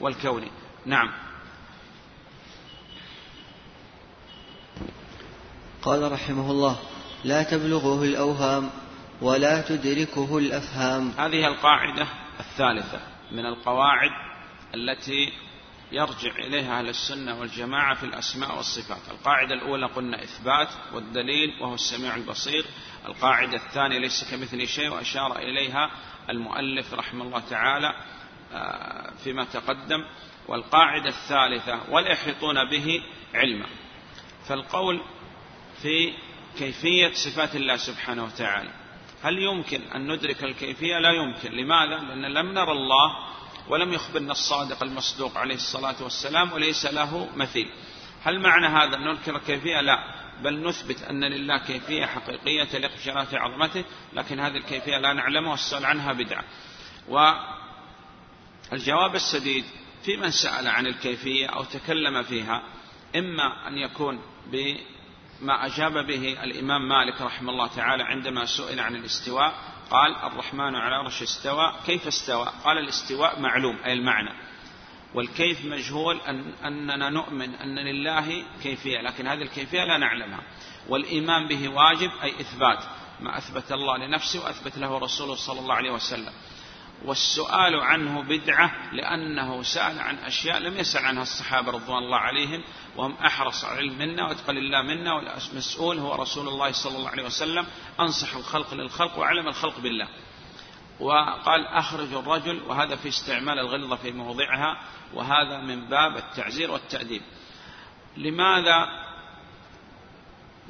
[0.00, 0.50] والكوني.
[0.86, 1.10] نعم.
[5.82, 6.78] قال رحمه الله
[7.24, 8.70] لا تبلغه الأوهام
[9.22, 11.12] ولا تدركه الأفهام.
[11.18, 12.06] هذه القاعدة
[12.40, 13.00] الثالثة
[13.32, 14.10] من القواعد
[14.74, 15.32] التي
[15.92, 19.10] يرجع إليها أهل السنة والجماعة في الأسماء والصفات.
[19.10, 22.64] القاعدة الأولى قلنا إثبات والدليل وهو السميع البصير.
[23.06, 25.90] القاعدة الثانية ليس كمثل شيء وأشار إليها
[26.30, 27.94] المؤلف رحمه الله تعالى
[28.52, 30.04] آه، فيما تقدم.
[30.48, 33.02] والقاعدة الثالثة ولا يحيطون به
[33.34, 33.66] علما.
[34.48, 35.00] فالقول
[35.82, 36.14] في
[36.58, 38.70] كيفية صفات الله سبحانه وتعالى.
[39.22, 41.52] هل يمكن أن ندرك الكيفية؟ لا يمكن.
[41.52, 43.30] لماذا؟ لأن لم نرى الله
[43.70, 47.70] ولم يخبرنا الصادق المصدوق عليه الصلاة والسلام وليس له مثيل.
[48.22, 50.20] هل معنى هذا أن ننكر الكيفية لا.
[50.42, 55.84] بل نثبت أن لله كيفية حقيقية تليق بشرف عظمته لكن هذه الكيفية لا نعلمها والسؤال
[55.84, 56.44] عنها بدعة.
[58.68, 59.64] والجواب السديد
[60.04, 62.62] في من سأل عن الكيفية أو تكلم فيها
[63.16, 69.54] إما أن يكون بما أجاب به الإمام مالك رحمه الله تعالى عندما سئل عن الاستواء
[69.90, 74.30] قال الرحمن على عرش استوى كيف استوى؟ قال الاستواء معلوم أي المعنى.
[75.14, 80.40] والكيف مجهول أن أننا نؤمن أن لله كيفية لكن هذه الكيفية لا نعلمها.
[80.88, 82.84] والإيمان به واجب أي إثبات.
[83.20, 86.32] ما أثبت الله لنفسه وأثبت له رسوله صلى الله عليه وسلم.
[87.04, 92.62] والسؤال عنه بدعة لأنه سأل عن أشياء لم يسأل عنها الصحابة رضوان الله عليهم
[92.96, 97.24] وهم أحرص على العلم منا وأتقى الله منا والمسؤول هو رسول الله صلى الله عليه
[97.24, 97.66] وسلم
[98.00, 100.08] أنصح الخلق للخلق وأعلم الخلق بالله.
[101.00, 104.80] وقال أخرج الرجل وهذا في استعمال الغلظة في موضعها
[105.14, 107.22] وهذا من باب التعزير والتأديب.
[108.16, 108.88] لماذا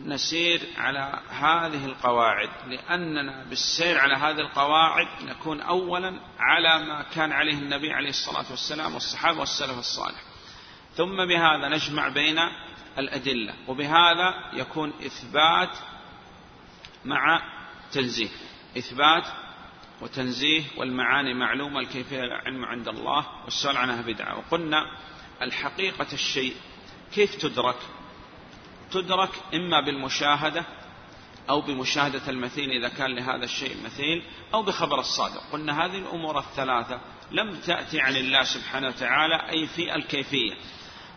[0.04, 7.54] نسير على هذه القواعد لأننا بالسير على هذه القواعد نكون أولا على ما كان عليه
[7.54, 10.22] النبي عليه الصلاة والسلام والصحابة والسلف الصالح.
[10.96, 12.38] ثم بهذا نجمع بين
[12.98, 15.70] الأدلة وبهذا يكون إثبات
[17.04, 17.42] مع
[17.92, 18.28] تنزيه.
[18.78, 19.24] إثبات
[20.00, 24.38] وتنزيه والمعاني معلومة الكيفية العلم عند الله والسؤال عنها بدعة.
[24.38, 24.86] وقلنا
[25.42, 26.54] الحقيقة الشيء
[27.14, 27.76] كيف تدرك؟
[28.92, 30.64] تدرك إما بالمشاهدة
[31.50, 34.22] أو بمشاهدة المثيل إذا كان لهذا الشيء مثيل
[34.54, 35.40] أو بخبر الصادق.
[35.52, 40.54] قلنا هذه الأمور الثلاثة لم تأتي عن الله سبحانه وتعالى أي في الكيفية.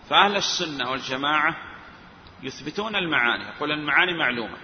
[0.09, 1.55] فأهل السنة والجماعة
[2.43, 4.57] يثبتون المعاني يقول المعاني معلومة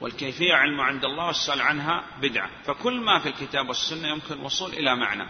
[0.00, 2.50] والكيفية علم عند الله والسؤال عنها بدعة.
[2.64, 5.26] فكل ما في الكتاب والسنة يمكن الوصول إلى معنى.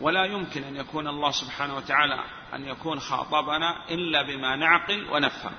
[0.00, 5.52] ولا يمكن أن يكون الله سبحانه وتعالى أن يكون خاطبنا إلا بما نعقل ونفهم.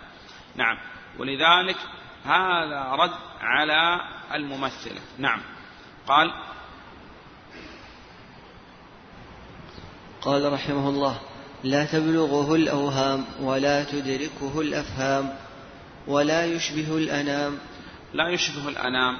[0.55, 0.77] نعم.
[1.19, 1.77] ولذلك
[2.25, 4.01] هذا رد على
[4.33, 5.01] الممثلة.
[5.17, 5.41] نعم.
[6.07, 6.33] قال
[10.21, 11.19] قال رحمه الله
[11.63, 15.35] لا تبلغه الأوهام ولا تدركه الأفهام
[16.07, 17.59] ولا يشبه الأنام.
[18.13, 19.17] لا يشبه الأنام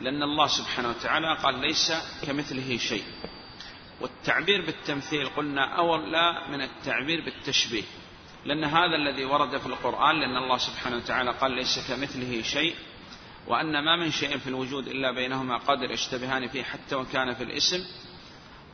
[0.00, 1.92] لأن الله سبحانه وتعالى قال ليس
[2.26, 3.04] كمثله شيء.
[4.00, 7.84] والتعبير بالتمثيل قلنا أولى من التعبير بالتشبيه.
[8.46, 12.74] لأن هذا الذي ورد في القرآن لأن الله سبحانه وتعالى قال ليس كمثله شيء.
[13.46, 17.84] وأن ما من شيء في الوجود إلا بينهما قدر يشتبهان فيه حتى وكان في الاسم.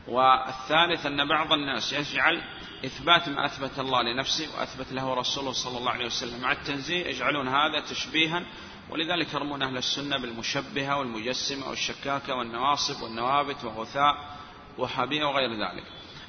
[0.07, 2.41] والثالث أن بعض الناس يجعل
[2.85, 6.41] إثبات ما أثبت الله لنفسه وأثبت له رسوله صلى الله عليه وسلم.
[6.41, 8.43] مع التنزيه يجعلون هذا تشبيها
[8.89, 14.37] ولذلك يرمون أهل السنة بالمشبهة والمجسمة والشكاكة والنواصب والنوابت وغثاء
[14.77, 15.83] وحبية وغير ذلك.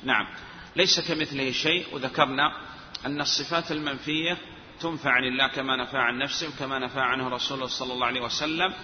[0.05, 0.27] نعم.
[0.77, 2.53] ليس كمثله شيء وذكرنا
[3.07, 4.39] أن الصفات المنفية
[4.81, 8.75] تنفع عن الله كما نفى عن نفسه وكما نفى عنه رسوله صلى الله عليه وسلم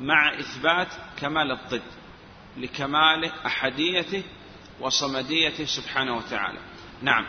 [0.00, 0.88] مع إثبات
[1.20, 1.82] كمال الضد
[2.56, 4.22] لكمال أحديته
[4.80, 6.58] وصمديته سبحانه وتعالى.
[7.02, 7.26] نعم.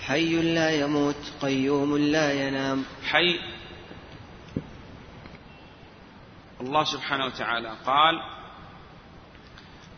[0.00, 2.84] حي لا يموت قيوم لا ينام.
[3.04, 3.40] حي.
[6.60, 8.22] الله سبحانه وتعالى قال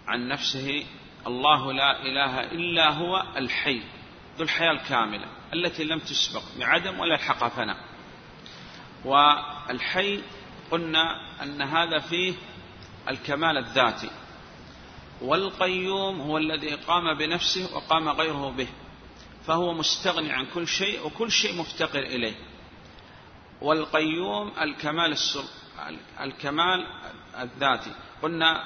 [0.07, 0.87] عن نفسه
[1.27, 3.83] الله لا إله إلا هو الحي
[4.39, 7.77] ذو الحياة الكاملة التي لم تسبق بعدم ولا الحق فناء
[9.05, 10.23] والحي
[10.71, 12.35] قلنا أن هذا فيه
[13.09, 14.11] الكمال الذاتي.
[15.23, 18.69] والقيوم هو الذي قام بنفسه وقام غيره به
[19.47, 22.35] فهو مستغني عن كل شيء وكل شيء مفتقر إليه.
[23.61, 25.45] والقيوم الكمال السل...
[26.21, 26.87] الكمال
[27.41, 27.93] الذاتي.
[28.23, 28.65] قلنا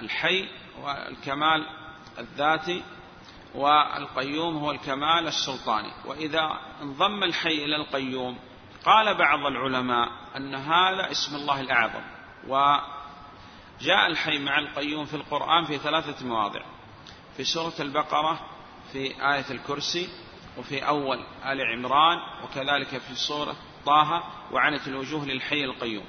[0.00, 0.48] الحي
[0.82, 1.66] والكمال
[2.18, 2.84] الذاتي
[3.54, 5.92] والقيوم هو الكمال السلطاني.
[6.04, 8.38] وإذا انضم الحي إلى القيوم
[8.84, 12.02] قال بعض العلماء أن هذا اسم الله الأعظم.
[12.48, 16.60] وجاء الحي مع القيوم في القرآن في ثلاثة مواضع.
[17.36, 18.40] في سورة البقرة
[18.92, 20.08] في آية الكرسي
[20.58, 23.56] وفي أول آل عمران وكذلك في سورة
[23.86, 26.04] طه وعنت الوجوه للحي القيوم.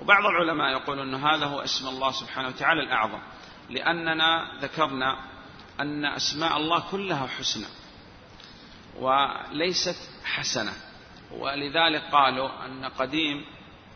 [0.00, 3.18] وبعض العلماء يقول أن هذا هو اسم الله سبحانه وتعالى الأعظم.
[3.70, 5.18] لأننا ذكرنا
[5.80, 7.66] أن أسماء الله كلها حسنى
[8.96, 10.72] وليست حسنة.
[11.30, 13.44] ولذلك قالوا أن قديم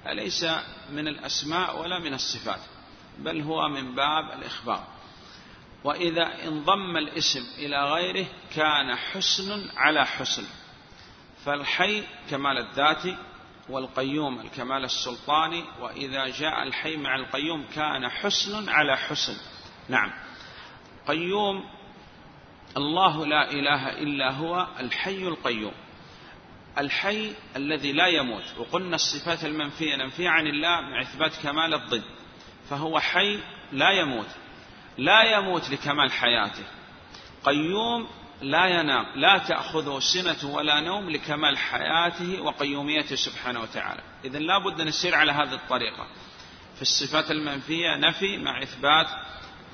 [0.06, 0.46] ليس
[0.90, 2.60] من الأسماء ولا من الصفات
[3.18, 4.86] بل هو من باب الإخبار.
[5.84, 10.44] وإذا انضم الاسم إلى غيره كان حسن على حسن.
[11.44, 13.18] فالحي كمال الذات
[13.68, 19.36] والقيوم الكمال السلطاني وإذا جاء الحي مع القيوم كان حسن على حسن.
[19.88, 20.12] نعم.
[21.08, 21.64] قيوم
[22.76, 25.72] الله لا إله إلا هو الحي القيوم.
[26.78, 28.44] الحي الذي لا يموت.
[28.58, 32.02] وقلنا الصفات المنفية ننفي عن الله مع إثبات كمال الضد.
[32.70, 33.38] فهو حي
[33.72, 34.28] لا يموت.
[34.98, 36.64] لا يموت لكمال حياته.
[37.44, 38.08] قيوم
[38.42, 39.06] لا ينام.
[39.16, 44.02] لا تأخذه سنة ولا نوم لكمال حياته وقيوميته سبحانه وتعالى.
[44.24, 46.06] إذا لا بد أن نسير على هذه الطريقة.
[46.76, 49.06] في الصفات المنفية نفي مع إثبات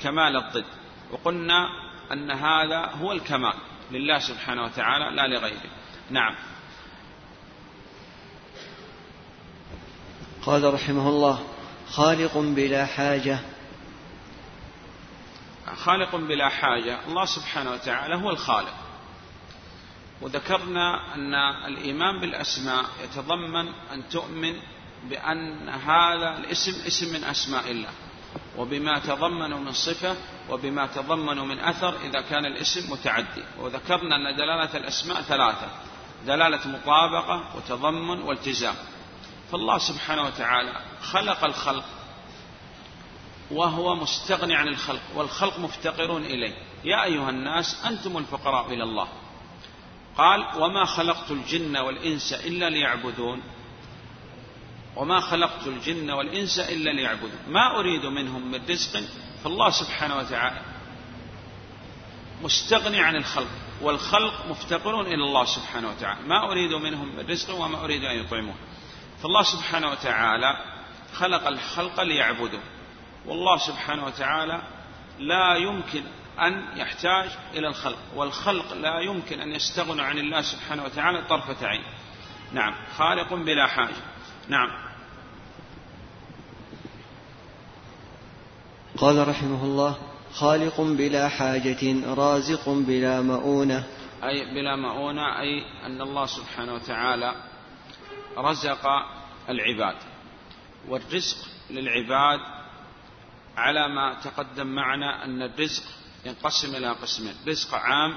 [0.02, 0.64] كمال الضد.
[1.10, 1.68] وقلنا
[2.12, 3.54] أن هذا هو الكمال
[3.90, 5.70] لله سبحانه وتعالى لا لغيره.
[6.10, 6.34] نعم.
[10.42, 11.46] قال رحمه الله
[11.88, 13.38] خالق بلا حاجة.
[15.76, 18.74] خالق بلا حاجة الله سبحانه وتعالى هو الخالق.
[20.20, 21.34] وذكرنا أن
[21.66, 24.60] الإيمان بالأسماء يتضمن أن تؤمن
[25.04, 27.90] بأن هذا الاسم اسم من أسماء الله.
[28.58, 30.16] وبما تضمن من صفة
[30.50, 33.44] وبما تضمن من أثر إذا كان الاسم متعدي.
[33.58, 35.68] وذكرنا أن دلالة الأسماء ثلاثة
[36.26, 38.74] دلالة مطابقة وتضمن والتزام.
[39.52, 41.84] فالله سبحانه وتعالى خلق الخلق
[43.50, 46.54] وهو مستغني عن الخلق والخلق مفتقرون إليه.
[46.84, 49.08] يا أيها الناس أنتم الفقراء إلى الله.
[50.16, 53.42] قال وما خلقت الجن والإنس إلا ليعبدون.
[54.98, 57.38] وما خلقت الجن والإنس إلا ليعبدون.
[57.48, 59.00] ما أريد منهم من رزق
[59.44, 60.60] فالله سبحانه وتعالى
[62.42, 63.50] مستغني عن الخلق
[63.82, 66.20] والخلق مفتقرون إلى الله سبحانه وتعالى.
[66.22, 68.56] ما أريد منهم من رزق وما أريد أن يطعمون.
[69.22, 70.56] فالله سبحانه وتعالى
[71.14, 72.60] خلق الخلق ليعبدوا.
[73.26, 74.62] والله سبحانه وتعالى
[75.18, 76.02] لا يمكن
[76.40, 81.84] أن يحتاج إلى الخلق والخلق لا يمكن أن يستغنوا عن الله سبحانه وتعالى طرفة عين.
[82.52, 84.02] نعم خالق بلا حاجة.
[84.48, 84.87] نعم.
[89.00, 89.96] قال رحمه الله
[90.32, 93.86] خالق بلا حاجة رازق بلا مؤونة.
[94.24, 97.34] أي بلا مؤونة أي أن الله سبحانه وتعالى
[98.38, 98.86] رزق
[99.48, 99.96] العباد.
[100.88, 101.36] والرزق
[101.70, 102.40] للعباد
[103.56, 105.82] على ما تقدم معنا أن الرزق
[106.26, 107.34] ينقسم إلى قسمين.
[107.48, 108.14] رزق عام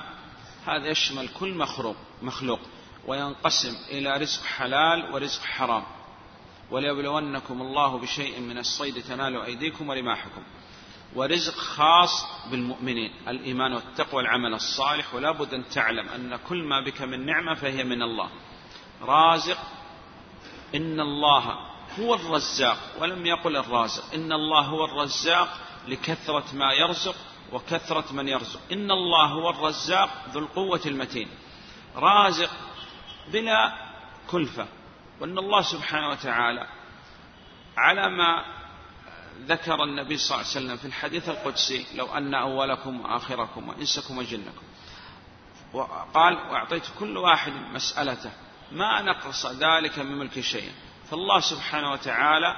[0.66, 2.60] هذا يشمل كل مخلوق مخلوق
[3.08, 5.84] وينقسم إلى رزق حلال ورزق حرام.
[6.72, 10.42] وليبلونكم الله بشيء من الصيد تنال أيديكم ورماحكم.
[11.16, 17.02] ورزق خاص بالمؤمنين الإيمان والتقوى والعمل الصالح ولا بد أن تعلم أن كل ما بك
[17.02, 18.30] من نعمة فهي من الله.
[19.02, 19.58] رازق
[20.76, 21.44] إن الله
[22.00, 25.58] هو الرزاق ولم يقل الرازق إن الله هو الرزاق
[25.88, 27.16] لكثرة ما يرزق
[27.54, 28.60] وكثرة من يرزق.
[28.72, 31.28] إن الله هو الرزاق ذو القوة المتين.
[31.96, 32.52] رازق
[33.28, 33.74] بلا
[34.32, 34.68] كلفة
[35.20, 36.68] وأن الله سبحانه وتعالى
[37.78, 38.61] على ما
[39.48, 44.64] ذكر النبي صلى الله عليه وسلم في الحديث القدسي لو أن أولكم وآخركم وإنسكم وجنكم.
[45.74, 48.32] وقال وأعطيت كل واحد مسألته
[48.72, 50.72] ما نقص ذلك من ملك شيئا
[51.10, 52.56] فالله سبحانه وتعالى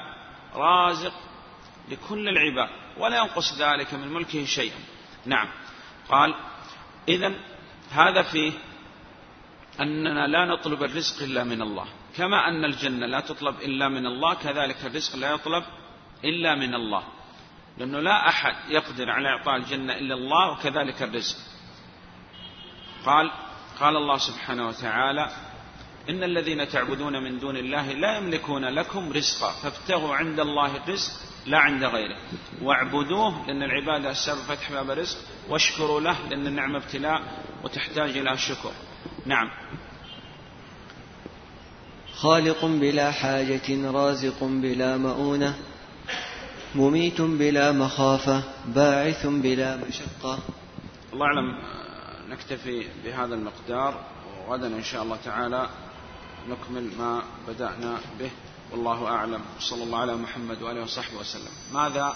[0.56, 1.14] رازق
[1.90, 4.80] لكل العباد ولا ينقص ذلك من ملكه شيئا.
[5.26, 5.50] نعم.
[6.10, 6.36] قال
[7.08, 7.34] إذا
[7.92, 8.52] هذا فيه
[9.80, 11.86] أننا لا نطلب الرزق إلا من الله.
[12.18, 15.64] كما أن الجنة لا تطلب إلا من الله كذلك الرزق لا يطلب
[16.24, 17.04] إلا من الله.
[17.78, 21.38] لأنه لا أحد يقدر على إعطاء الجنة إلا الله وكذلك الرزق.
[23.06, 23.32] قال
[23.80, 25.30] قال الله سبحانه وتعالى
[26.10, 31.12] إن الذين تعبدون من دون الله لا يملكون لكم رزقا فابتغوا عند الله الرزق
[31.46, 32.18] لا عند غيره.
[32.62, 35.18] واعبدوه لأن العبادة السبب فتح باب الرزق
[35.50, 37.22] واشكروا له لأن النعمة ابتلاء
[37.64, 38.72] وتحتاج إلى شكر.
[39.26, 39.50] نعم.
[42.14, 45.56] خالق بلا حاجة رازق بلا مؤونة
[46.76, 50.40] مميت بلا مخافة باعث بلا مشقة.
[51.14, 51.60] الله أعلم
[52.30, 54.04] نكتفي بهذا المقدار
[54.48, 55.70] وغدا إن شاء الله تعالى
[56.50, 58.32] نكمل ما بدأنا به.
[58.72, 59.42] والله أعلم.
[59.60, 61.52] صلى الله على محمد وآله وصحبه وسلم.
[61.74, 62.16] ماذا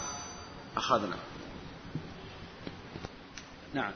[0.78, 1.16] أخذنا؟
[3.74, 3.92] نعم.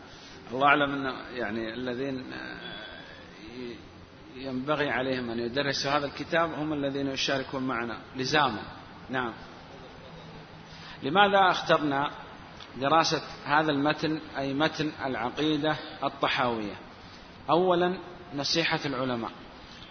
[0.54, 2.24] الله أعلم أن يعني الذين
[4.36, 7.98] ينبغي عليهم أن يدرسوا هذا الكتاب هم الذين يشاركون معنا.
[8.16, 8.62] لزاما.
[9.10, 9.34] نعم.
[11.04, 12.12] لماذا اخترنا
[12.78, 16.74] دراسة هذا المتن أي متن العقيدة الطحاوية؟
[17.50, 17.98] أولا
[18.36, 19.32] نصيحة العلماء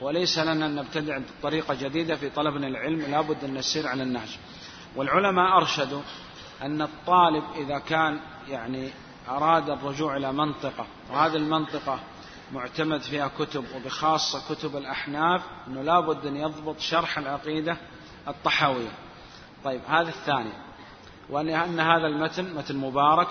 [0.00, 4.38] وليس لنا أن نبتدع طريقة جديدة في طلبنا العلم لابد أن نسير على النهج.
[4.96, 6.02] والعلماء أرشدوا
[6.62, 8.90] أن الطالب إذا كان يعني
[9.28, 12.00] أراد الرجوع إلى منطقة وهذه المنطقة
[12.52, 17.76] معتمد فيها كتب وبخاصة كتب الأحناف أنه لابد أن يضبط شرح العقيدة
[18.28, 18.92] الطحاوية.
[19.64, 20.69] طيب هذا الثاني.
[21.30, 23.28] وأن هذا المتن متن مبارك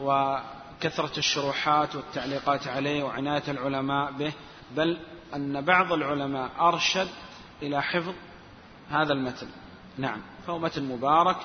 [0.00, 4.32] وكثرة الشروحات والتعليقات عليه وعناية العلماء به
[4.76, 4.98] بل
[5.34, 7.08] أن بعض العلماء أرشد
[7.62, 8.14] إلى حفظ
[8.90, 9.48] هذا المتن.
[9.98, 11.36] نعم فهو متن مبارك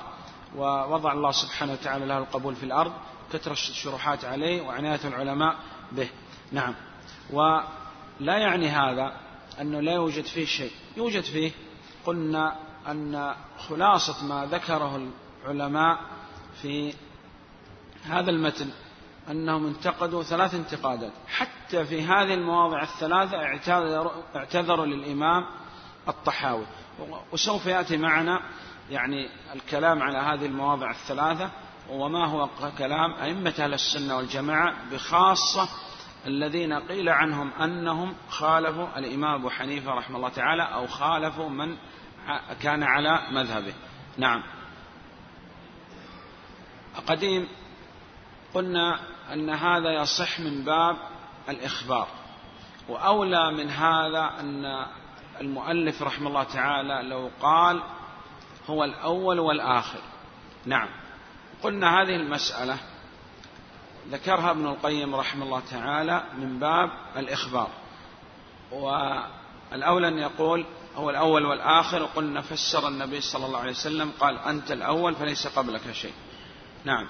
[0.56, 2.92] ووضع الله سبحانه وتعالى له القبول في الأرض
[3.32, 5.56] كثرة الشروحات عليه وعناية العلماء
[5.92, 6.08] به.
[6.52, 6.74] نعم
[7.30, 9.12] ولا يعني هذا
[9.60, 10.72] أنه لا يوجد فيه شيء.
[10.96, 11.52] يوجد فيه
[12.06, 12.56] قلنا
[12.88, 13.34] أن
[13.68, 15.08] خلاصة ما ذكره
[15.44, 15.98] العلماء
[16.62, 16.94] في
[18.04, 18.70] هذا المتن
[19.30, 21.12] أنهم انتقدوا ثلاث انتقادات.
[21.28, 23.36] حتى في هذه المواضع الثلاثة
[24.36, 25.46] اعتذروا للإمام
[26.08, 26.66] الطحاوي.
[27.32, 28.40] وسوف يأتي معنا
[28.90, 31.50] يعني الكلام على هذه المواضع الثلاثة
[31.90, 35.68] وما هو كلام أئمة أهل السنة والجماعة بخاصة
[36.26, 41.76] الذين قيل عنهم أنهم خالفوا الإمام أبو حنيفة رحمه الله تعالى أو خالفوا من
[42.62, 43.74] كان على مذهبه.
[44.18, 44.42] نعم.
[47.06, 47.48] قديم
[48.54, 49.00] قلنا
[49.32, 50.96] أن هذا يصح من باب
[51.48, 52.08] الإخبار
[52.88, 54.86] وأولى من هذا أن
[55.40, 57.82] المؤلف رحمه الله تعالى لو قال
[58.70, 59.98] هو الأول والآخر.
[60.66, 60.88] نعم
[61.62, 62.78] قلنا هذه المسألة
[64.10, 67.68] ذكرها ابن القيم رحمه الله تعالى من باب الإخبار
[68.72, 72.04] والأولى أن يقول هو الأول والآخر.
[72.04, 76.14] قلنا فسر النبي صلى الله عليه وسلم قال أنت الأول فليس قبلك شيء.
[76.88, 77.06] نعم.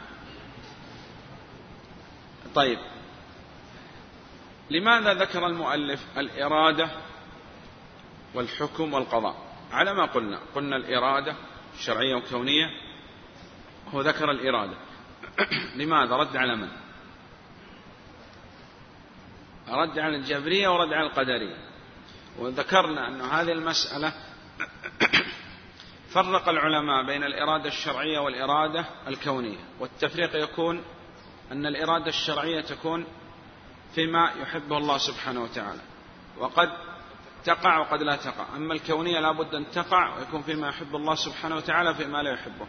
[2.55, 2.79] طيب.
[4.71, 6.91] لماذا ذكر المؤلف الإرادة
[8.35, 9.37] والحكم والقضاء؟
[9.73, 10.41] على ما قلنا.
[10.55, 11.37] قلنا الإرادة
[11.75, 12.67] الشرعية والكونية
[13.95, 14.77] هو ذكر الإرادة.
[15.81, 16.69] لماذا؟ رد على من؟
[19.69, 21.57] رد على الجبرية ورد على القدرية.
[22.39, 24.13] وذكرنا أن هذه المسألة
[26.23, 29.59] فرق العلماء بين الإرادة الشرعية والإرادة الكونية.
[29.81, 30.83] والتفريق يكون
[31.53, 33.07] أن الإرادة الشرعية تكون
[33.95, 35.81] فيما يحبه الله سبحانه وتعالى.
[36.39, 36.71] وقد
[37.45, 38.57] تقع وقد لا تقع.
[38.57, 42.67] أما الكونية لا بد أن تقع ويكون فيما يحب الله سبحانه وتعالى فيما لا يحبه.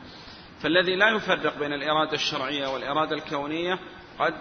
[0.61, 3.79] فالذي لا يفرق بين الإرادة الشرعية والإرادة الكونية
[4.19, 4.33] قد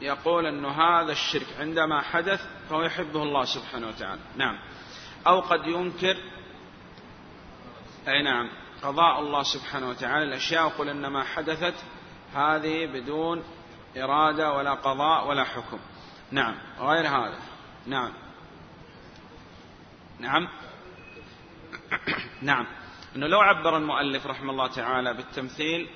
[0.00, 4.20] يقول أن هذا الشرك عندما حدث فهو يحبه الله سبحانه وتعالى.
[4.36, 4.58] نعم.
[5.26, 6.16] أو قد ينكر
[8.08, 8.50] أي نعم.
[8.82, 11.74] قضاء الله سبحانه وتعالى الأشياء وقل إنما حدثت
[12.34, 13.44] هذه بدون
[13.96, 15.78] إرادة ولا قضاء ولا حكم.
[16.30, 16.54] نعم.
[16.78, 17.38] غير هذا.
[17.86, 18.12] نعم.
[20.18, 20.48] نعم.
[22.42, 22.66] نعم.
[23.16, 25.88] أنه لو عبر المؤلف رحمه الله تعالى بالتمثيل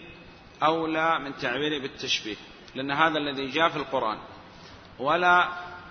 [0.62, 2.36] أولى من تعبيره بالتشبيه
[2.74, 4.18] لأن هذا الذي جاء في القرآن.
[4.98, 5.48] ولا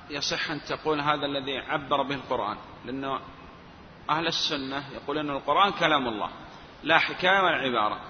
[0.09, 3.19] يصح أن تقول هذا الذي عبر به القرآن لأنه
[4.09, 6.29] أهل السنة يقولون أن القرآن كلام الله
[6.83, 8.01] لا حكاية ولا عبارة.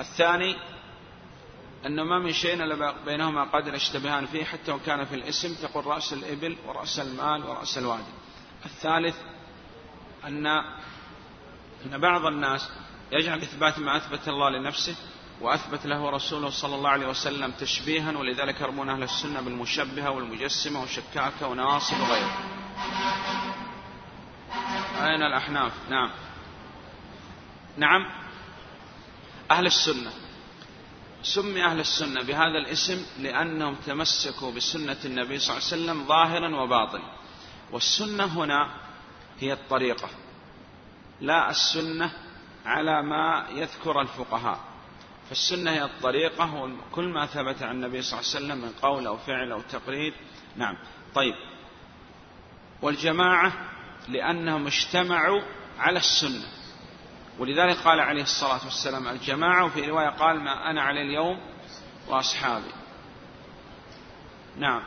[0.00, 0.56] الثاني
[1.86, 5.86] أنه ما من شيء إلا بينهما قد يشتبهان فيه حتى وكان كان في الاسم تقول
[5.86, 8.12] رأس الإبل ورأس المال ورأس الوادي.
[8.64, 9.16] الثالث
[10.24, 10.46] أن
[11.86, 12.70] أن بعض الناس
[13.12, 14.96] يجعل إثبات ما أثبت الله لنفسه
[15.40, 21.48] وأثبت له رسوله صلى الله عليه وسلم تشبيها ولذلك يرمون أهل السنة بالمشبهة والمجسمة والشكاكة
[21.48, 22.36] ونواصب وغيره.
[25.00, 25.72] أين الأحناف.
[25.90, 26.10] نعم.
[27.76, 28.06] نعم.
[29.50, 30.10] أهل السنة.
[31.22, 37.12] سمي أهل السنة بهذا الاسم لأنهم تمسكوا بسنة النبي صلى الله عليه وسلم ظاهرا وباطنا.
[37.72, 38.70] والسنة هنا
[39.40, 40.08] هي الطريقة.
[41.20, 42.12] لا السنة
[42.66, 44.60] على ما يذكر الفقهاء.
[45.28, 49.16] فالسنة هي الطريقة وكل ما ثبت عن النبي صلى الله عليه وسلم من قول أو
[49.16, 50.14] فعل أو تقرير.
[50.56, 50.76] نعم.
[51.14, 51.34] طيب.
[52.82, 53.52] والجماعة
[54.08, 55.42] لأنهم اجتمعوا
[55.78, 56.46] على السنة.
[57.38, 61.40] ولذلك قال عليه الصلاة والسلام الجماعة وفي رواية قال ما أنا عليه اليوم
[62.08, 62.72] وأصحابي.
[64.56, 64.82] نعم.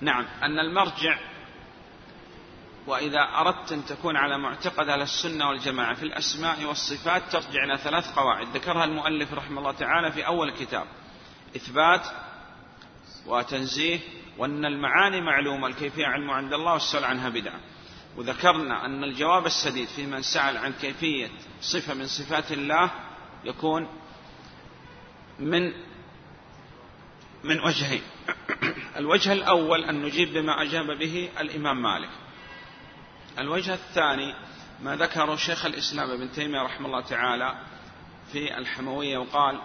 [0.00, 0.26] نعم.
[0.42, 1.18] أن المرجع
[2.86, 8.14] وإذا أردت أن تكون على معتقد أهل السنة والجماعة في الأسماء والصفات ترجع إلى ثلاث
[8.14, 8.46] قواعد.
[8.56, 10.86] ذكرها المؤلف رحمه الله تعالى في أول الكتاب
[11.56, 12.06] إثبات
[13.26, 14.00] وتنزيه
[14.38, 17.60] وأن المعاني معلومة الكيفية علم عند الله والسؤال عنها بدعة.
[18.16, 22.90] وذكرنا أن الجواب السديد في من سأل عن كيفية صفة من صفات الله
[23.44, 23.88] يكون
[25.38, 25.72] من
[27.44, 28.02] من وجهين.
[28.96, 32.10] الوجه الأول أن نجيب بما أجاب به الإمام مالك.
[33.38, 34.34] الوجه الثاني
[34.82, 37.54] ما ذكره شيخ الإسلام ابن تيمية رحمه الله تعالى
[38.32, 39.60] في الحموية وقال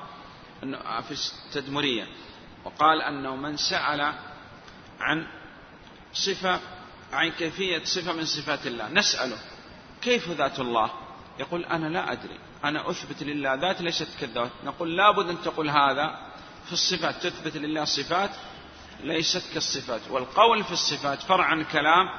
[1.08, 2.08] في التدمرية.
[2.68, 4.14] وقال أنه من سأل
[5.00, 5.28] عن
[6.14, 6.60] صفة
[7.14, 8.90] عن كيفية صفة من صفات الله.
[8.90, 9.38] نسأله
[10.02, 10.92] كيف ذات الله؟
[11.40, 12.40] يقول أنا لا أدري.
[12.64, 14.52] أنا أثبت لله ذات ليست كالذات.
[14.64, 16.32] نقول لابد أن تقول هذا
[16.66, 17.16] في الصفات.
[17.28, 18.32] تثبت لله صفات
[19.00, 20.02] ليست كالصفات.
[20.10, 22.10] والقول في الصفات فرع عن كلام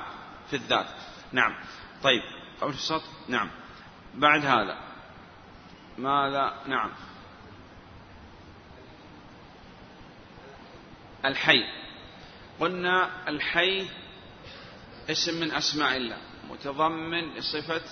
[0.50, 0.86] في الذات.
[1.32, 1.54] نعم.
[2.02, 2.22] طيب.
[2.60, 3.50] قول في الصوت؟ نعم.
[4.14, 4.78] بعد هذا.
[5.98, 6.90] ماذا؟ نعم.
[11.24, 11.64] الحي.
[12.60, 13.86] قلنا الحي
[15.10, 16.16] اسم من أسماء الله
[16.50, 17.82] متضمن لصفة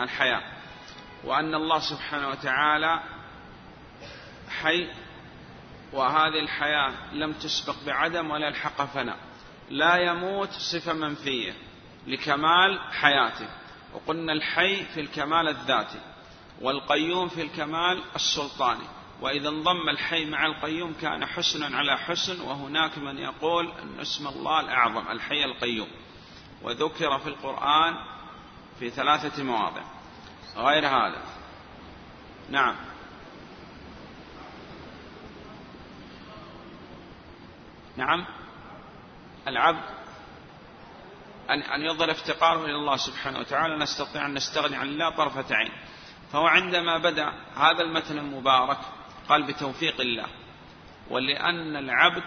[0.00, 0.42] الحياة.
[1.24, 3.02] وأن الله سبحانه وتعالى
[4.62, 4.88] حي
[5.92, 9.18] وهذه الحياة لم تسبق بعدم ولا الحق فناء.
[9.70, 11.54] لا يموت صفة منفية
[12.06, 13.48] لكمال حياته.
[13.94, 16.00] وقلنا الحي في الكمال الذاتي
[16.60, 18.97] والقيوم في الكمال السلطاني.
[19.20, 24.60] وإذا انضم الحي مع القيوم كان حسنا على حسن وهناك من يقول أن اسم الله
[24.60, 25.88] الأعظم الحي القيوم.
[26.62, 27.96] وذكر في القرآن
[28.78, 29.82] في ثلاثة مواضع.
[30.56, 31.22] غير هذا.
[32.50, 32.76] نعم.
[37.96, 38.24] نعم.
[39.48, 39.98] العبد
[41.50, 43.78] أن أن يظهر افتقاره إلى الله سبحانه وتعالى.
[43.78, 45.72] نستطيع أن نستغني عن الله طرفة عين.
[46.32, 48.78] فهو عندما بدأ هذا المتن المبارك
[49.28, 50.26] قال بتوفيق الله.
[51.10, 52.22] ولأن العبد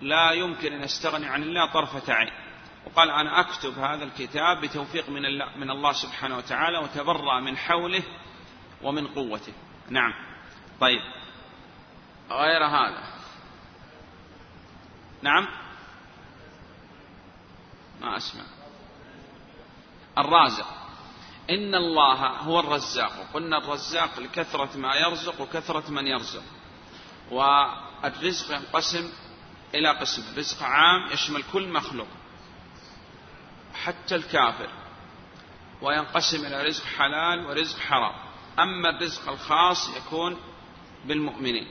[0.00, 2.32] لا يمكن أن يستغني عن الله طرفة عين.
[2.86, 8.02] وقال أنا أكتب هذا الكتاب بتوفيق من الله, من الله سبحانه وتعالى وتبرأ من حوله
[8.82, 9.52] ومن قوته.
[9.90, 10.14] نعم.
[10.80, 11.00] طيب.
[12.30, 13.04] غير هذا.
[15.22, 15.48] نعم.
[18.00, 18.44] ما أسمع.
[20.18, 20.79] الرازق.
[21.50, 23.12] إن الله هو الرزاق.
[23.20, 26.42] وقلنا الرزاق لكثرة ما يرزق وكثرة من يرزق.
[27.30, 29.12] والرزق ينقسم
[29.74, 30.22] إلى قسم.
[30.38, 32.08] رزق عام يشمل كل مخلوق
[33.74, 34.68] حتى الكافر.
[35.82, 38.14] وينقسم إلى رزق حلال ورزق حرام.
[38.58, 40.36] أما الرزق الخاص يكون
[41.04, 41.66] بالمؤمنين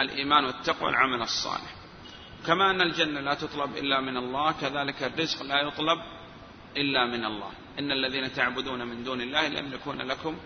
[0.00, 1.74] الإيمان والتقوى والعمل الصالح.
[2.46, 5.98] كما أن الجنة لا تطلب إلا من الله كذلك الرزق لا يطلب
[6.76, 7.50] إلا من الله.
[7.78, 10.38] إن الذين تعبدون من دون الله لم يكون لكم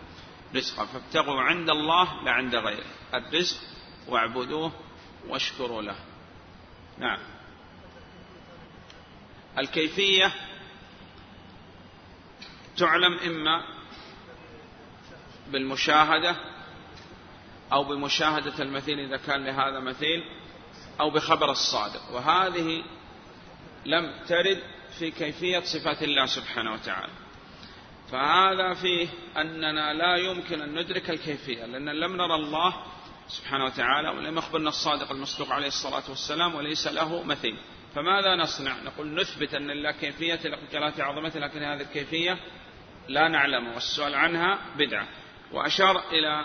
[0.54, 0.86] رزقا.
[0.86, 2.86] فابتغوا عند الله لا عند غيره.
[3.14, 3.56] الرزق
[4.08, 4.72] واعبدوه
[5.28, 5.96] واشكروا له.
[6.98, 7.18] نعم.
[9.58, 10.32] الكيفية
[12.76, 13.64] تعلم إما
[15.50, 16.36] بالمشاهدة
[17.72, 20.24] أو بمشاهدة المثيل إذا كان لهذا مثيل
[21.00, 22.10] أو بخبر الصادق.
[22.12, 22.84] وهذه
[23.86, 24.62] لم ترد
[24.98, 27.12] في كيفية صفات الله سبحانه وتعالى.
[28.10, 32.74] فهذا فيه أننا لا يمكن أن ندرك الكيفية لأن لم نرى الله
[33.28, 37.56] سبحانه وتعالى ولم يخبرنا الصادق المصدوق عليه الصلاة والسلام وليس له مثيل.
[37.94, 42.38] فماذا نصنع؟ نقول نثبت أن لله كيفية لجلالة عظمته لكن هذه الكيفية
[43.08, 45.08] لا نعلم والسؤال عنها بدعة.
[45.52, 46.44] وأشار إلى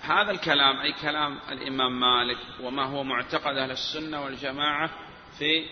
[0.00, 4.90] هذا الكلام أي كلام الإمام مالك وما هو معتقد أهل السنة والجماعة
[5.38, 5.66] في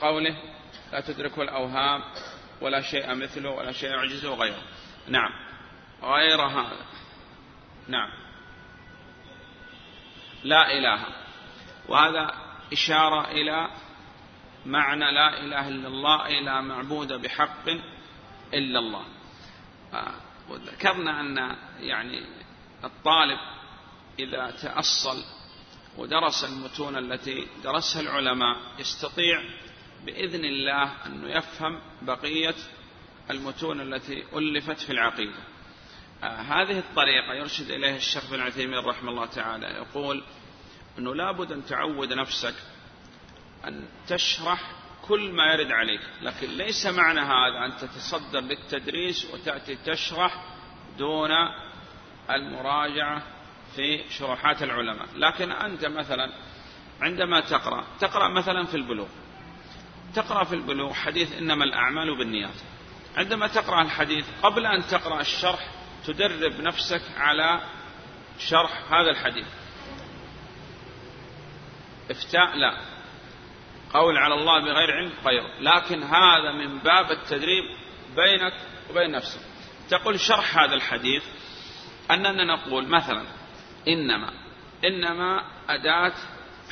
[0.00, 0.36] قوله
[0.92, 2.02] لا تدركه الأوهام
[2.60, 4.62] ولا شيء مثله ولا شيء يعجزه وغيره
[5.08, 5.30] نعم.
[6.02, 6.86] غير هذا.
[7.88, 8.10] نعم.
[10.44, 11.06] لا إله.
[11.88, 12.34] وهذا
[12.72, 13.70] إشارة إلى
[14.66, 17.68] معنى لا إله إلا الله إلى معبود بحق
[18.54, 19.04] إلا الله.
[20.48, 22.22] وذكرنا أن يعني
[22.84, 23.38] الطالب
[24.18, 25.24] إذا تأصل
[25.98, 29.42] ودرس المتون التي درسها العلماء يستطيع
[30.04, 32.54] بإذن الله أنه يفهم بقية
[33.30, 35.38] المتون التي ألفت في العقيدة.
[36.22, 40.22] آه هذه الطريقة يرشد إليها الشيخ بن عثيمين رحمه الله تعالى يقول
[40.98, 42.54] أنه لابد أن تعود نفسك
[43.64, 44.72] أن تشرح
[45.08, 50.44] كل ما يرد عليك لكن ليس معنى هذا أن تتصدر للتدريس وتأتي تشرح
[50.98, 51.30] دون
[52.30, 53.22] المراجعة
[53.76, 55.06] في شروحات العلماء.
[55.14, 56.32] لكن أنت مثلا
[57.00, 59.08] عندما تقرأ تقرأ مثلا في البلوغ.
[60.16, 62.54] تقرأ في البلوغ حديث إنما الأعمال بالنيات.
[63.16, 65.68] عندما تقرأ الحديث قبل أن تقرأ الشرح
[66.06, 67.60] تدرب نفسك على
[68.38, 69.46] شرح هذا الحديث.
[72.10, 72.78] إفتاء لا.
[73.94, 77.64] قول على الله بغير علم خير لكن هذا من باب التدريب
[78.16, 78.52] بينك
[78.90, 79.40] وبين نفسك.
[79.90, 81.24] تقول شرح هذا الحديث
[82.10, 83.24] أننا نقول مثلا
[83.88, 84.32] إنما
[84.84, 86.14] إنما أداة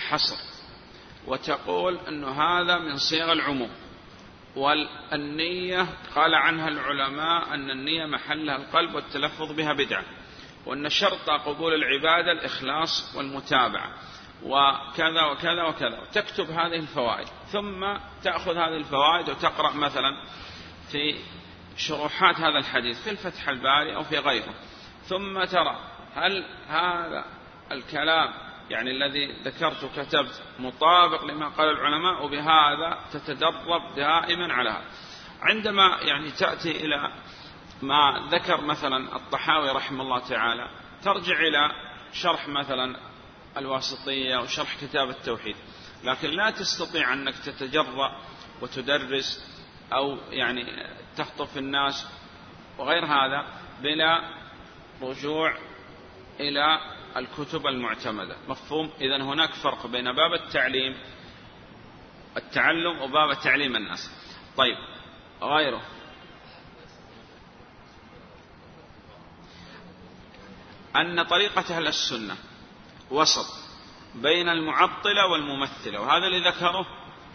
[0.09, 0.54] حصر.
[1.27, 3.71] وتقول أن هذا من صيغ العموم.
[4.57, 10.05] والنية قال عنها العلماء أن النية محلها القلب والتلفظ بها بدعة
[10.67, 13.91] وأن شرط قبول العبادة الإخلاص والمتابعة
[14.43, 15.99] وكذا وكذا وكذا.
[16.13, 20.11] تكتب هذه الفوائد ثم تأخذ هذه الفوائد وتقرأ مثلا
[20.93, 21.19] في
[21.77, 24.55] شروحات هذا الحديث في الفتح الباري أو في غيره.
[25.05, 25.79] ثم ترى
[26.15, 27.25] هل هذا
[27.73, 28.33] الكلام
[28.71, 34.85] يعني الذي ذكرت كتبت مطابق لما قال العلماء وبهذا تتدرب دائما على هذا.
[35.43, 37.13] عندما يعني تأتي إلى
[37.83, 40.69] ما ذكر مثلا الطحاوي رحمه الله تعالى
[41.03, 41.71] ترجع إلى
[42.13, 42.97] شرح مثلا
[43.57, 45.57] الواسطية وشرح كتاب التوحيد.
[46.05, 48.21] لكن لا تستطيع أنك تتجرأ
[48.63, 49.55] وتدرس
[49.93, 50.67] أو يعني
[51.17, 52.07] تخطف الناس
[52.79, 53.47] وغير هذا
[53.83, 54.21] بلا
[55.03, 55.57] رجوع
[56.41, 58.37] إلى الكتب المعتمدة.
[58.49, 60.97] مفهوم؟ إذا هناك فرق بين باب التعليم
[62.37, 64.11] التعلم وباب تعليم الناس.
[64.57, 64.77] طيب
[65.43, 65.83] غيره.
[70.97, 72.37] أن طريقة أهل السنة
[73.11, 73.47] وسط
[74.15, 76.87] بين المعطلة والممثلة وهذا اللي ذكره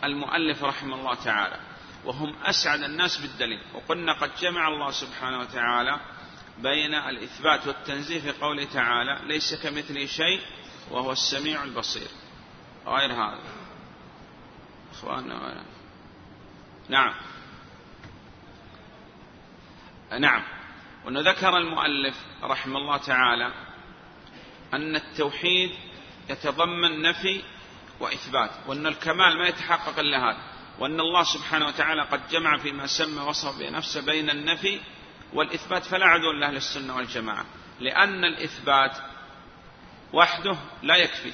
[0.03, 1.59] المؤلف رحمه الله تعالى.
[2.05, 3.61] وهم أسعد الناس بالدليل.
[3.73, 5.99] وقلنا قد جمع الله سبحانه وتعالى
[6.62, 10.41] بين الإثبات والتنزيه في قوله تعالى ليس كمثله شيء
[10.91, 12.07] وهو السميع البصير.
[12.88, 13.39] غير هذا.
[14.91, 15.64] إخواننا
[16.89, 17.14] نعم.
[20.20, 20.43] نعم.
[21.05, 23.53] وأنه ذكر المؤلف رحمه الله تعالى
[24.74, 25.72] أن التوحيد
[26.30, 27.41] يتضمن نفي
[27.99, 30.41] وإثبات وأن الكمال ما يتحقق إلا هذا
[30.80, 34.80] وأن الله سبحانه وتعالى قد جمع فيما سمى وصف بنفسه بين النفي
[35.34, 37.45] والإثبات فلا عدو لأهل السنة والجماعة
[37.80, 38.97] لأن الإثبات
[40.13, 41.34] وحده لا يكفي.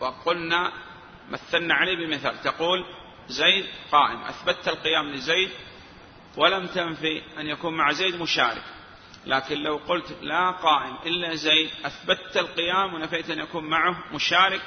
[0.00, 0.72] وقلنا
[1.30, 2.84] مثلنا عليه بمثال تقول
[3.28, 5.50] زيد قائم أثبتت القيام لزيد
[6.36, 8.64] ولم تنفي أن يكون مع زيد مشارك.
[9.26, 14.60] لكن لو قلت لا قائم إلا زيد أثبتت القيام ونفيت أن يكون معه مشارك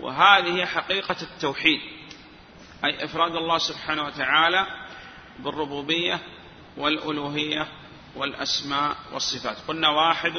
[0.00, 1.80] وهذه حقيقة التوحيد.
[2.84, 4.66] أي إفراد الله سبحانه وتعالى
[5.38, 6.20] بالربوبية
[6.76, 7.68] والألوهية
[8.16, 9.56] والأسماء والصفات.
[9.68, 10.32] قلنا واحد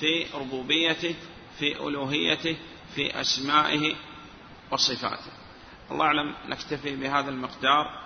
[0.00, 1.14] في ربوبيته
[1.58, 2.56] في ألوهيته
[2.94, 3.94] في أسمائه
[4.70, 5.32] وصفاته
[5.90, 8.04] الله أعلم نكتفي بهذا المقدار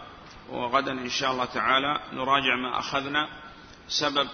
[0.48, 3.28] وغدا إن شاء الله تعالى نراجع ما أخذنا
[3.88, 4.28] سبب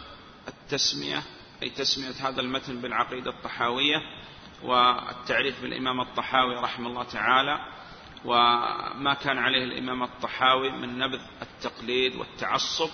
[0.49, 1.23] التسمية
[1.63, 4.03] أي تسمية هذا المتن بالعقيدة الطحاوية
[4.63, 7.59] والتعريف بالإمام الطحاوي رحمه الله تعالى
[8.25, 12.91] وما كان عليه الإمام الطحاوي من نبذ التقليد والتعصب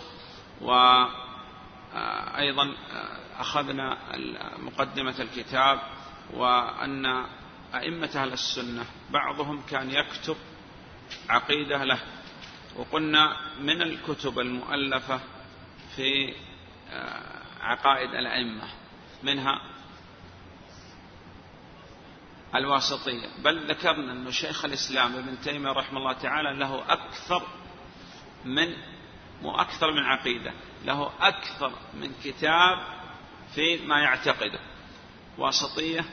[0.61, 1.15] وأيضا
[3.39, 3.99] أخذنا
[4.59, 5.81] مقدمة الكتاب
[6.35, 7.27] وأن
[7.75, 10.37] أئمة أهل السنة بعضهم كان يكتب
[11.29, 11.99] عقيدة له.
[12.77, 15.21] وقلنا من الكتب المؤلفة
[15.97, 16.35] في
[17.61, 18.65] عقائد الأئمة
[19.23, 19.61] منها
[22.55, 23.29] الواسطية.
[23.45, 27.43] بل ذكرنا أن شيخ الإسلام ابن تيمية رحمه الله تعالى له أكثر
[28.45, 28.77] من
[29.43, 30.53] مو أكثر من عقيدة
[30.85, 32.79] له أكثر من كتاب
[33.55, 34.61] في ما يعتقده
[35.39, 36.05] واسطية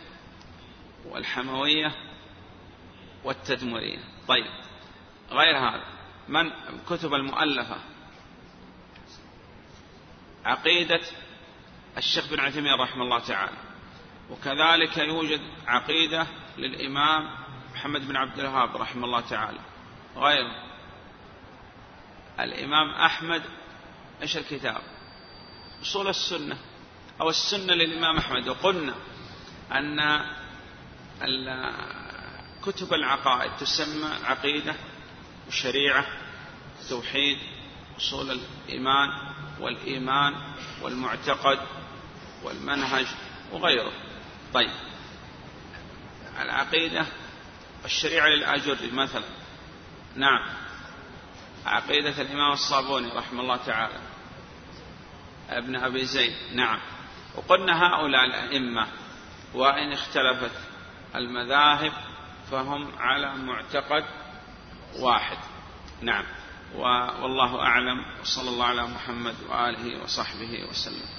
[1.06, 1.92] والحموية
[3.24, 4.00] والتدمرية.
[4.28, 4.46] طيب
[5.32, 5.84] غير هذا
[6.28, 6.52] من
[6.90, 7.78] كتب المؤلفة؟
[10.46, 11.02] عقيدة
[11.98, 13.58] الشيخ بن عثيمين رحمه الله تعالى.
[14.30, 17.30] وكذلك يوجد عقيدة للإمام
[17.74, 19.60] محمد بن عبد الوهاب رحمه الله تعالى.
[20.16, 20.68] غيره.
[22.40, 23.42] الإمام أحمد
[24.22, 24.82] إيش الكتاب؟
[25.82, 26.58] أصول السنة
[27.22, 28.48] أو السنة للإمام أحمد.
[28.48, 28.94] وقلنا
[29.72, 30.26] أن
[32.66, 34.76] كتب العقائد تسمى عقيدة
[35.48, 36.06] وشريعة
[36.90, 37.38] توحيد
[37.98, 39.10] أصول الإيمان
[39.60, 40.34] والإيمان
[40.82, 41.60] والمعتقد
[42.44, 43.08] والمنهج
[43.52, 43.92] وغيره.
[44.54, 44.72] طيب
[46.42, 47.06] العقيدة
[47.86, 49.24] الشريعة للآجري مثلا.
[50.16, 50.67] نعم.
[51.68, 54.00] عقيدة الإمام الصابوني رحمه الله تعالى.
[55.50, 56.34] ابن أبي زيد.
[56.54, 56.80] نعم.
[57.36, 58.88] وقلنا هؤلاء الأئمة
[59.54, 60.52] وإن اختلفت
[61.16, 61.92] المذاهب
[62.52, 64.06] فهم على معتقد
[65.00, 65.38] واحد.
[66.02, 66.26] نعم.
[66.76, 68.20] والله أعلم.
[68.22, 71.17] وصلى الله على محمد وآله وصحبه وسلم.